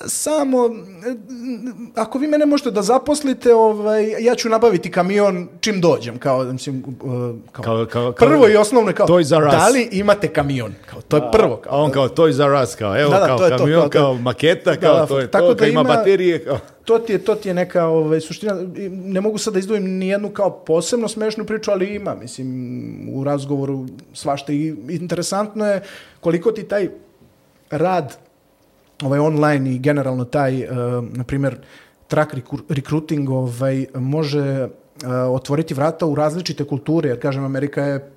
samo, 0.00 0.58
e, 1.06 1.14
ako 1.94 2.18
vi 2.18 2.26
mene 2.26 2.46
možete 2.46 2.70
da 2.70 2.82
zaposlite, 2.82 3.54
ovaj, 3.54 4.14
ja 4.20 4.34
ću 4.34 4.48
nabaviti 4.48 4.90
kamion 4.90 5.48
čim 5.60 5.80
dođem, 5.80 6.18
kao, 6.18 6.44
mislim, 6.44 6.78
e, 6.78 6.82
kao, 7.52 7.64
Kao- 7.64 7.86
kao- 7.86 8.12
kao- 8.12 8.28
prvo 8.28 8.48
i 8.48 8.56
osnovno 8.56 8.90
je 8.90 8.94
kao, 8.94 9.06
da 9.50 9.68
li 9.68 9.88
imate 9.92 10.28
kamion? 10.28 10.74
Kao, 10.90 11.00
to 11.00 11.16
je 11.16 11.22
prvo. 11.32 11.60
A 11.68 11.76
on 11.76 11.90
kao 11.90 12.08
kao 12.76 12.96
evo 12.96 13.10
Da, 13.10 13.18
da, 13.20 13.26
kao 13.26 13.38
to 13.38 13.44
je 13.44 13.50
to, 13.50 13.58
kamion, 13.58 13.80
kao, 13.80 13.90
kao, 13.90 14.02
to 14.02 14.12
je- 14.12 14.22
maketa, 14.22 14.70
Da, 14.70 14.76
kao 14.76 14.94
da, 14.94 15.06
to 15.06 15.18
je 15.20 15.30
tako 15.38 15.54
to, 15.54 15.54
da 15.54 15.66
ima, 15.66 15.80
ima- 15.80 15.88
baterije, 15.96 16.44
kao... 16.44 16.58
to 16.84 16.98
ti 16.98 17.12
je, 17.12 17.18
to 17.18 17.34
ti 17.34 17.48
je 17.48 17.54
neka 17.54 17.86
ovaj, 17.86 18.20
suština, 18.20 18.54
ne 18.90 19.20
mogu 19.20 19.38
sad 19.38 19.52
da 19.52 19.58
izdvojim 19.58 19.84
ni 19.84 20.08
jednu 20.08 20.28
kao 20.30 20.50
posebno 20.50 21.08
smešnu 21.08 21.44
priču, 21.44 21.70
ali 21.70 21.94
ima, 21.94 22.14
mislim, 22.14 23.08
u 23.14 23.24
razgovoru 23.24 23.86
svašta. 24.12 24.52
I 24.52 24.74
interesantno 24.88 25.66
je 25.66 25.82
koliko 26.20 26.52
ti 26.52 26.62
taj 26.62 26.88
rad 27.70 28.16
ovaj 29.02 29.18
online 29.18 29.70
i 29.74 29.78
generalno 29.78 30.24
taj, 30.24 30.64
uh, 30.64 30.70
na 31.12 31.24
primjer, 31.24 31.56
track 32.08 32.34
recru- 32.34 32.62
recruiting 32.68 33.30
ovaj, 33.30 33.86
može 33.94 34.64
uh, 34.64 35.10
otvoriti 35.30 35.74
vrata 35.74 36.06
u 36.06 36.14
različite 36.14 36.64
kulture, 36.64 37.08
jer 37.08 37.20
kažem, 37.20 37.44
Amerika 37.44 37.82
je 37.82 38.10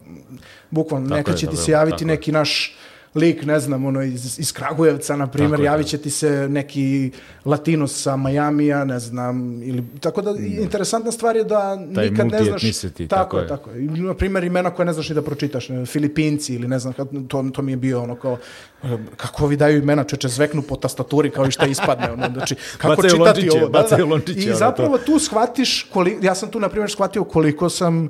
bukvalno, 0.69 1.09
Tako 1.09 1.17
neka 1.17 1.33
će 1.33 1.39
ti 1.39 1.45
tako 1.45 1.57
se 1.57 1.71
je, 1.71 1.73
javiti 1.73 1.97
tako 1.97 2.03
je. 2.03 2.15
neki 2.15 2.31
naš 2.31 2.77
lik, 3.17 3.45
ne 3.45 3.59
znam, 3.59 3.85
ono, 3.85 4.01
iz, 4.03 4.39
iz 4.39 4.53
Kragujevca, 4.53 5.15
na 5.15 5.27
primjer, 5.27 5.59
javit 5.59 5.85
tako 5.85 5.89
će 5.89 5.97
ti 5.97 6.09
se 6.09 6.47
neki 6.49 7.11
latinos 7.45 8.01
sa 8.01 8.15
Majamija, 8.15 8.85
ne 8.85 8.99
znam, 8.99 9.63
ili, 9.63 9.83
tako 9.99 10.21
da, 10.21 10.35
interesantna 10.39 11.11
stvar 11.11 11.35
je 11.35 11.43
da 11.43 11.67
Mm. 11.75 11.95
Taj 11.95 12.09
nikad 12.09 12.27
ne 12.27 12.43
znaš... 12.43 12.63
multi-ethnicity, 12.63 13.07
tako, 13.07 13.23
tako 13.23 13.39
je, 13.39 13.47
tako 13.47 13.69
je. 13.71 13.81
Na 14.01 14.13
primjer, 14.13 14.43
imena 14.43 14.69
koje 14.69 14.85
ne 14.85 14.93
znaš 14.93 15.09
ni 15.09 15.15
da 15.15 15.21
pročitaš, 15.21 15.69
ne, 15.69 15.85
Filipinci 15.85 16.55
ili 16.55 16.67
ne 16.67 16.79
znam, 16.79 16.93
to, 17.27 17.45
to 17.53 17.61
mi 17.61 17.71
je 17.71 17.77
bio 17.77 18.01
ono 18.01 18.15
kao, 18.15 18.37
kako 19.17 19.43
ovi 19.43 19.57
daju 19.57 19.77
imena, 19.77 20.03
čeče, 20.03 20.27
zveknu 20.27 20.61
po 20.61 20.75
tastaturi 20.75 21.29
kao 21.29 21.47
i 21.47 21.51
šta 21.51 21.65
ispadne, 21.65 22.11
ono, 22.11 22.29
znači, 22.33 22.55
kako 22.81 22.95
Bacaju 22.95 23.11
čitati 23.11 23.41
lončiće, 23.41 23.63
ovo. 23.63 23.69
bacaju 23.69 24.07
lončiće, 24.07 24.49
I 24.49 24.53
zapravo 24.53 24.97
tu 24.97 25.19
shvatiš, 25.19 25.87
koliko, 25.93 26.25
ja 26.25 26.35
sam 26.35 26.51
tu, 26.51 26.59
na 26.59 26.69
primjer, 26.69 26.91
shvatio 26.91 27.23
koliko 27.23 27.69
sam 27.69 28.09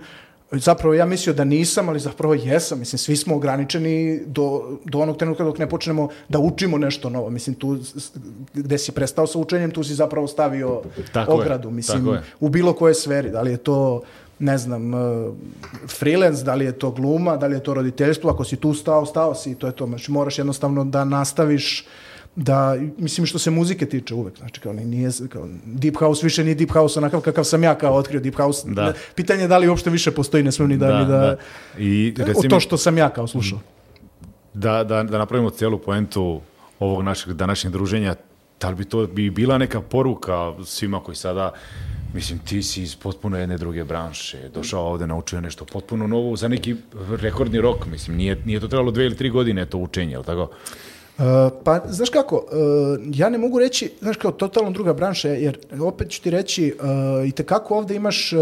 Zapravo 0.51 0.93
ja 0.93 1.05
mislio 1.05 1.33
da 1.33 1.43
nisam, 1.43 1.89
ali 1.89 1.99
zapravo 1.99 2.33
jesam. 2.33 2.79
Mislim, 2.79 2.99
svi 2.99 3.15
smo 3.15 3.35
ograničeni 3.35 4.21
do, 4.25 4.77
do 4.85 4.99
onog 4.99 5.17
trenutka 5.17 5.43
dok 5.43 5.57
ne 5.57 5.69
počnemo 5.69 6.09
da 6.29 6.39
učimo 6.39 6.77
nešto 6.77 7.09
novo. 7.09 7.29
Mislim, 7.29 7.55
tu 7.55 7.77
gde 8.53 8.77
si 8.77 8.91
prestao 8.91 9.27
sa 9.27 9.39
učenjem, 9.39 9.71
tu 9.71 9.83
si 9.83 9.93
zapravo 9.93 10.27
stavio 10.27 10.81
Tako 11.11 11.31
je, 11.31 11.39
ogradu. 11.39 11.71
Mislim, 11.71 11.97
tako 11.99 12.13
je. 12.13 12.23
u 12.39 12.49
bilo 12.49 12.73
kojoj 12.73 12.93
sferi. 12.93 13.29
Da 13.29 13.41
li 13.41 13.51
je 13.51 13.57
to 13.57 14.01
ne 14.39 14.57
znam, 14.57 14.93
uh, 14.93 15.33
freelance, 15.99 16.43
da 16.43 16.55
li 16.55 16.65
je 16.65 16.71
to 16.71 16.91
gluma, 16.91 17.37
da 17.37 17.47
li 17.47 17.55
je 17.55 17.63
to 17.63 17.73
roditeljstvo, 17.73 18.29
ako 18.29 18.43
si 18.43 18.55
tu 18.55 18.73
stao, 18.73 19.05
stao 19.05 19.35
si 19.35 19.51
i 19.51 19.55
to 19.55 19.67
je 19.67 19.73
to. 19.73 19.87
Znači, 19.87 20.11
moraš 20.11 20.37
jednostavno 20.37 20.85
da 20.85 21.05
nastaviš 21.05 21.85
da, 22.37 22.77
mislim 22.97 23.25
što 23.25 23.39
se 23.39 23.51
muzike 23.51 23.85
tiče 23.85 24.13
uvek, 24.13 24.37
znači 24.37 24.61
kao 24.61 24.73
nije, 24.73 25.09
kao, 25.29 25.47
Deep 25.65 25.95
House 25.97 26.25
više 26.25 26.43
nije 26.43 26.55
Deep 26.55 26.71
House 26.71 26.99
onakav 26.99 27.21
kakav 27.21 27.43
sam 27.43 27.63
ja 27.63 27.77
kao 27.77 27.95
otkrio 27.95 28.19
Deep 28.19 28.35
House. 28.35 28.67
Da. 28.69 28.93
Pitanje 29.15 29.41
je 29.41 29.47
da 29.47 29.57
li 29.57 29.67
uopšte 29.67 29.89
više 29.89 30.11
postoji, 30.11 30.43
ne 30.43 30.51
smijem 30.51 30.69
ni 30.69 30.77
da, 30.77 30.87
Da, 30.87 30.99
ni 30.99 31.05
da, 31.05 31.17
da. 31.17 31.37
I 31.77 32.13
recimo, 32.17 32.49
to 32.49 32.59
što 32.59 32.77
sam 32.77 32.97
ja 32.97 33.09
kao 33.09 33.27
slušao. 33.27 33.59
da, 34.53 34.83
da, 34.83 35.03
da 35.03 35.17
napravimo 35.17 35.49
cijelu 35.49 35.79
poentu 35.79 36.41
ovog 36.79 37.03
našeg 37.03 37.33
današnjeg 37.33 37.73
druženja, 37.73 38.15
da 38.61 38.69
li 38.69 38.75
bi 38.75 38.85
to 38.85 39.07
bi 39.07 39.29
bila 39.29 39.57
neka 39.57 39.81
poruka 39.81 40.53
svima 40.65 40.99
koji 40.99 41.15
sada 41.15 41.51
Mislim, 42.13 42.39
ti 42.39 42.63
si 42.63 42.81
iz 42.81 42.95
potpuno 42.95 43.37
jedne 43.37 43.57
druge 43.57 43.83
branše, 43.83 44.49
došao 44.53 44.83
ovde, 44.83 45.07
naučio 45.07 45.41
nešto 45.41 45.65
potpuno 45.65 46.07
novo 46.07 46.35
za 46.35 46.47
neki 46.47 46.75
rekordni 47.21 47.61
rok, 47.61 47.85
mislim, 47.85 48.17
nije, 48.17 48.41
nije 48.45 48.59
to 48.59 48.67
trebalo 48.67 48.91
dve 48.91 49.05
ili 49.05 49.15
tri 49.15 49.29
godine 49.29 49.65
to 49.65 49.77
učenje, 49.77 50.11
jel 50.11 50.23
tako? 50.23 50.49
Uh, 51.17 51.23
pa, 51.63 51.81
znaš 51.89 52.09
kako, 52.09 52.35
uh, 52.35 52.43
ja 53.13 53.29
ne 53.29 53.37
mogu 53.37 53.59
reći, 53.59 53.91
znaš 54.01 54.17
kao, 54.17 54.31
totalno 54.31 54.71
druga 54.71 54.93
branša, 54.93 55.29
jer 55.29 55.57
opet 55.81 56.09
ću 56.09 56.21
ti 56.21 56.29
reći, 56.29 56.75
uh, 56.79 57.27
i 57.27 57.31
tekako 57.31 57.77
ovde 57.77 57.95
imaš 57.95 58.33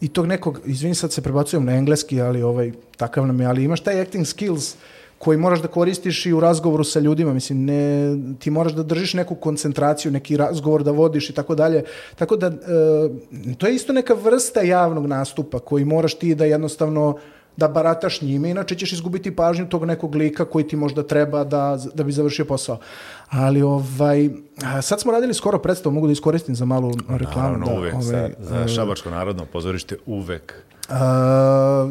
i 0.00 0.08
tog 0.08 0.26
nekog, 0.26 0.60
izvini 0.66 0.94
sad 0.94 1.12
se 1.12 1.22
prebacujem 1.22 1.64
na 1.64 1.72
engleski, 1.72 2.20
ali 2.20 2.42
ovaj, 2.42 2.72
takav 2.96 3.26
nam 3.26 3.40
je, 3.40 3.46
ali 3.46 3.64
imaš 3.64 3.80
taj 3.80 4.00
acting 4.00 4.26
skills 4.26 4.76
koji 5.18 5.38
moraš 5.38 5.62
da 5.62 5.68
koristiš 5.68 6.26
i 6.26 6.32
u 6.32 6.40
razgovoru 6.40 6.84
sa 6.84 7.00
ljudima, 7.00 7.32
mislim, 7.32 7.64
ne, 7.64 8.16
ti 8.38 8.50
moraš 8.50 8.72
da 8.72 8.82
držiš 8.82 9.14
neku 9.14 9.34
koncentraciju, 9.34 10.12
neki 10.12 10.36
razgovor 10.36 10.82
da 10.82 10.90
vodiš 10.90 11.30
i 11.30 11.32
tako 11.32 11.54
dalje, 11.54 11.84
tako 12.16 12.36
da, 12.36 12.50
to 13.58 13.66
je 13.66 13.74
isto 13.74 13.92
neka 13.92 14.14
vrsta 14.14 14.60
javnog 14.60 15.06
nastupa 15.06 15.58
koji 15.58 15.84
moraš 15.84 16.14
ti 16.14 16.34
da 16.34 16.44
jednostavno 16.44 17.18
da 17.56 17.68
barataš 17.68 18.22
njime, 18.22 18.50
inače 18.50 18.74
ćeš 18.74 18.92
izgubiti 18.92 19.36
pažnju 19.36 19.68
tog 19.68 19.84
nekog 19.84 20.14
lika 20.14 20.44
koji 20.44 20.68
ti 20.68 20.76
možda 20.76 21.02
treba 21.02 21.44
da, 21.44 21.78
da 21.94 22.04
bi 22.04 22.12
završio 22.12 22.44
posao. 22.44 22.78
Ali 23.30 23.62
ovaj, 23.62 24.28
sad 24.82 25.00
smo 25.00 25.12
radili 25.12 25.34
skoro 25.34 25.58
predstavu, 25.58 25.94
mogu 25.94 26.06
da 26.06 26.12
iskoristim 26.12 26.54
za 26.54 26.64
malu 26.64 26.92
reklamu. 27.08 27.42
Naravno, 27.42 27.66
da, 27.66 27.72
uvek. 27.72 27.94
ovaj, 27.94 28.04
za, 28.04 28.30
za 28.38 28.68
Šabačko 28.68 29.10
narodno 29.10 29.46
pozorište 29.46 29.96
uvek. 30.06 30.64
Uh, 30.88 30.96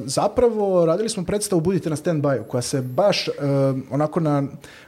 zapravo 0.06 0.86
radili 0.86 1.10
smo 1.10 1.23
predstavu 1.26 1.62
Budite 1.62 1.89
na 1.89 1.95
stand-by 1.95 2.43
koja 2.47 2.62
se 2.62 2.82
baš 2.82 3.28
uh, 3.28 3.34
onako 3.91 4.19
na, 4.19 4.43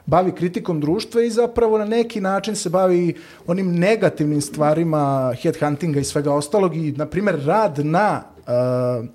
bavi 0.06 0.32
kritikom 0.32 0.80
društva 0.80 1.22
i 1.22 1.30
zapravo 1.30 1.78
na 1.78 1.86
neki 1.86 2.22
način 2.22 2.56
se 2.56 2.70
bavi 2.70 3.16
onim 3.48 3.76
negativnim 3.76 4.42
stvarima 4.42 5.34
headhuntinga 5.42 6.00
i 6.00 6.04
svega 6.04 6.34
ostalog 6.34 6.76
i 6.76 6.92
na 6.92 7.06
primjer 7.06 7.46
rad 7.46 7.86
na 7.86 8.24
uh, 8.48 9.06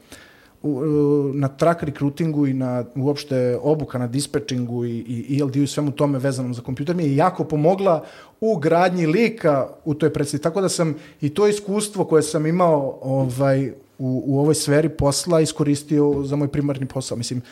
na 1.35 1.49
track 1.49 1.83
recruitingu 1.83 2.47
i 2.47 2.55
na 2.55 2.85
uopšte 2.97 3.59
obuka 3.63 3.99
na 3.99 4.07
dispečingu 4.07 4.85
i, 4.85 4.99
i 5.29 5.41
ELD 5.41 5.57
i 5.57 5.67
svemu 5.67 5.91
tome 5.91 6.19
vezanom 6.19 6.55
za 6.55 6.63
kompjuter 6.63 6.97
mi 6.97 7.05
je 7.05 7.17
jako 7.17 7.45
pomogla 7.45 8.05
u 8.41 8.57
gradnji 8.57 9.07
lika 9.07 9.69
u 9.85 9.95
toj 9.95 10.13
predstavi. 10.13 10.43
Tako 10.43 10.61
da 10.61 10.69
sam 10.69 10.95
i 11.21 11.29
to 11.35 11.49
iskustvo 11.49 12.05
koje 12.05 12.23
sam 12.23 12.47
imao 12.47 12.99
ovaj, 13.03 13.73
u, 14.01 14.23
u 14.27 14.41
ovoj 14.41 14.55
sferi 14.55 14.89
posla 14.89 15.41
iskoristio 15.41 16.23
za 16.25 16.37
moj 16.37 16.49
primarni 16.49 16.87
posao. 16.87 17.19
Mislim, 17.19 17.43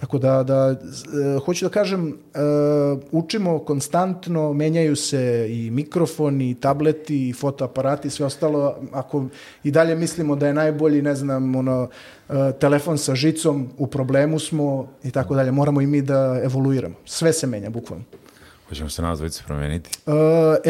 tako 0.00 0.18
da, 0.18 0.42
da 0.42 0.70
e, 0.70 1.38
hoću 1.44 1.64
da 1.64 1.70
kažem, 1.70 2.08
e, 2.08 2.38
učimo 3.10 3.58
konstantno, 3.58 4.52
menjaju 4.52 4.96
se 4.96 5.46
i 5.50 5.70
mikrofoni, 5.70 6.50
i 6.50 6.54
tableti, 6.54 7.28
i 7.28 7.32
fotoaparati, 7.32 8.08
i 8.08 8.10
sve 8.10 8.26
ostalo. 8.26 8.76
Ako 8.92 9.24
i 9.64 9.70
dalje 9.70 9.94
mislimo 9.94 10.36
da 10.36 10.46
je 10.46 10.54
najbolji, 10.54 11.02
ne 11.02 11.14
znam, 11.14 11.56
ono, 11.56 11.88
e, 12.28 12.52
telefon 12.60 12.98
sa 12.98 13.14
žicom, 13.14 13.68
u 13.78 13.86
problemu 13.86 14.38
smo 14.38 14.88
i 15.04 15.10
tako 15.10 15.34
dalje. 15.34 15.50
Moramo 15.52 15.80
i 15.80 15.86
mi 15.86 16.02
da 16.02 16.40
evoluiramo. 16.44 16.94
Sve 17.04 17.32
se 17.32 17.46
menja, 17.46 17.70
bukvalno. 17.70 18.04
Hoćemo 18.68 18.90
se 18.90 19.02
nas 19.02 19.18
dvojice 19.18 19.42
promeniti. 19.46 19.90
E, 20.06 20.10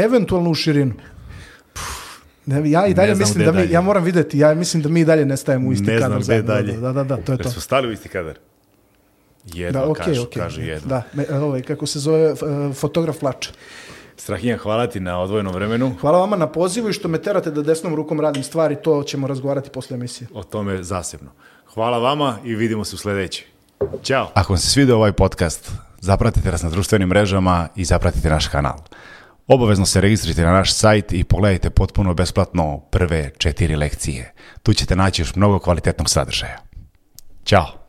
eventualno 0.04 0.50
u 0.50 0.54
širinu. 0.54 0.94
Ne, 2.46 2.70
ja 2.70 2.86
i 2.86 2.94
dalje 2.94 3.08
Ne 3.08 3.14
znam 3.14 3.18
mislim 3.18 3.34
gde 3.34 3.44
da 3.44 3.52
mi, 3.52 3.58
dalje. 3.58 3.72
ja 3.72 3.80
moram 3.80 4.04
videti, 4.04 4.38
ja 4.38 4.54
mislim 4.54 4.82
da 4.82 4.88
mi 4.88 5.00
i 5.00 5.04
dalje 5.04 5.24
ne 5.24 5.36
stajemo 5.36 5.68
u 5.68 5.72
isti 5.72 5.84
Ne 5.84 5.98
znam 5.98 6.02
kadar. 6.02 6.16
gde 6.18 6.24
zajedno. 6.26 6.54
dalje. 6.54 6.72
Da, 6.72 6.92
da, 6.92 7.04
da, 7.04 7.16
to 7.16 7.32
je 7.32 7.38
to. 7.38 7.42
Jer 7.42 7.52
su 7.52 7.60
stali 7.60 7.88
u 7.88 7.92
isti 7.92 8.08
kadar. 8.08 8.38
Jedno, 9.46 9.80
Da, 9.80 9.86
okej, 9.86 10.04
kažu, 10.04 10.22
okej. 10.22 10.42
kažu 10.42 10.60
jedno. 10.62 10.88
Da, 10.88 11.02
me, 11.12 11.26
ovaj, 11.32 11.62
kako 11.62 11.86
se 11.86 11.98
zove, 11.98 12.20
e, 12.22 12.34
fotograf 12.74 13.22
Lača. 13.22 13.50
Strahinja, 14.16 14.56
hvala 14.56 14.86
ti 14.86 15.00
na 15.00 15.20
odvojenom 15.20 15.54
vremenu. 15.54 15.94
Hvala 16.00 16.18
vama 16.18 16.36
na 16.36 16.46
pozivu 16.48 16.88
i 16.88 16.92
što 16.92 17.08
me 17.08 17.18
terate 17.18 17.50
da 17.50 17.62
desnom 17.62 17.94
rukom 17.94 18.20
radim 18.20 18.42
stvari, 18.42 18.76
to 18.76 19.02
ćemo 19.02 19.26
razgovarati 19.26 19.70
posle 19.70 19.94
emisije. 19.94 20.28
o 20.34 20.42
tome 20.42 20.82
zasebno. 20.82 21.30
Hvala 21.66 21.98
vama 21.98 22.38
i 22.44 22.54
vidimo 22.54 22.84
se 22.84 22.94
u 22.94 22.98
sledećoj. 22.98 23.46
Ćao. 24.02 24.30
Ako 24.34 24.52
vam 24.52 24.58
se 24.58 24.70
svidio 24.70 24.96
ovaj 24.96 25.12
podcast, 25.12 25.70
zapratite 26.00 26.50
nas 26.50 26.62
na 26.62 26.70
društvenim 26.70 27.08
mrežama 27.08 27.68
i 27.76 27.84
zapratite 27.84 28.30
naš 28.30 28.46
kanal. 28.48 28.78
Obavezno 29.46 29.86
se 29.86 30.00
registrujte 30.00 30.42
na 30.42 30.52
naš 30.52 30.72
sajt 30.74 31.12
i 31.12 31.24
pogledajte 31.24 31.70
potpuno 31.70 32.14
besplatno 32.14 32.80
prve 32.90 33.30
četiri 33.38 33.76
lekcije. 33.76 34.32
Tu 34.62 34.74
ćete 34.74 34.96
naći 34.96 35.22
još 35.22 35.34
mnogo 35.34 35.58
kvalitetnog 35.58 36.10
sadržaja. 36.10 36.58
Ćao. 37.44 37.85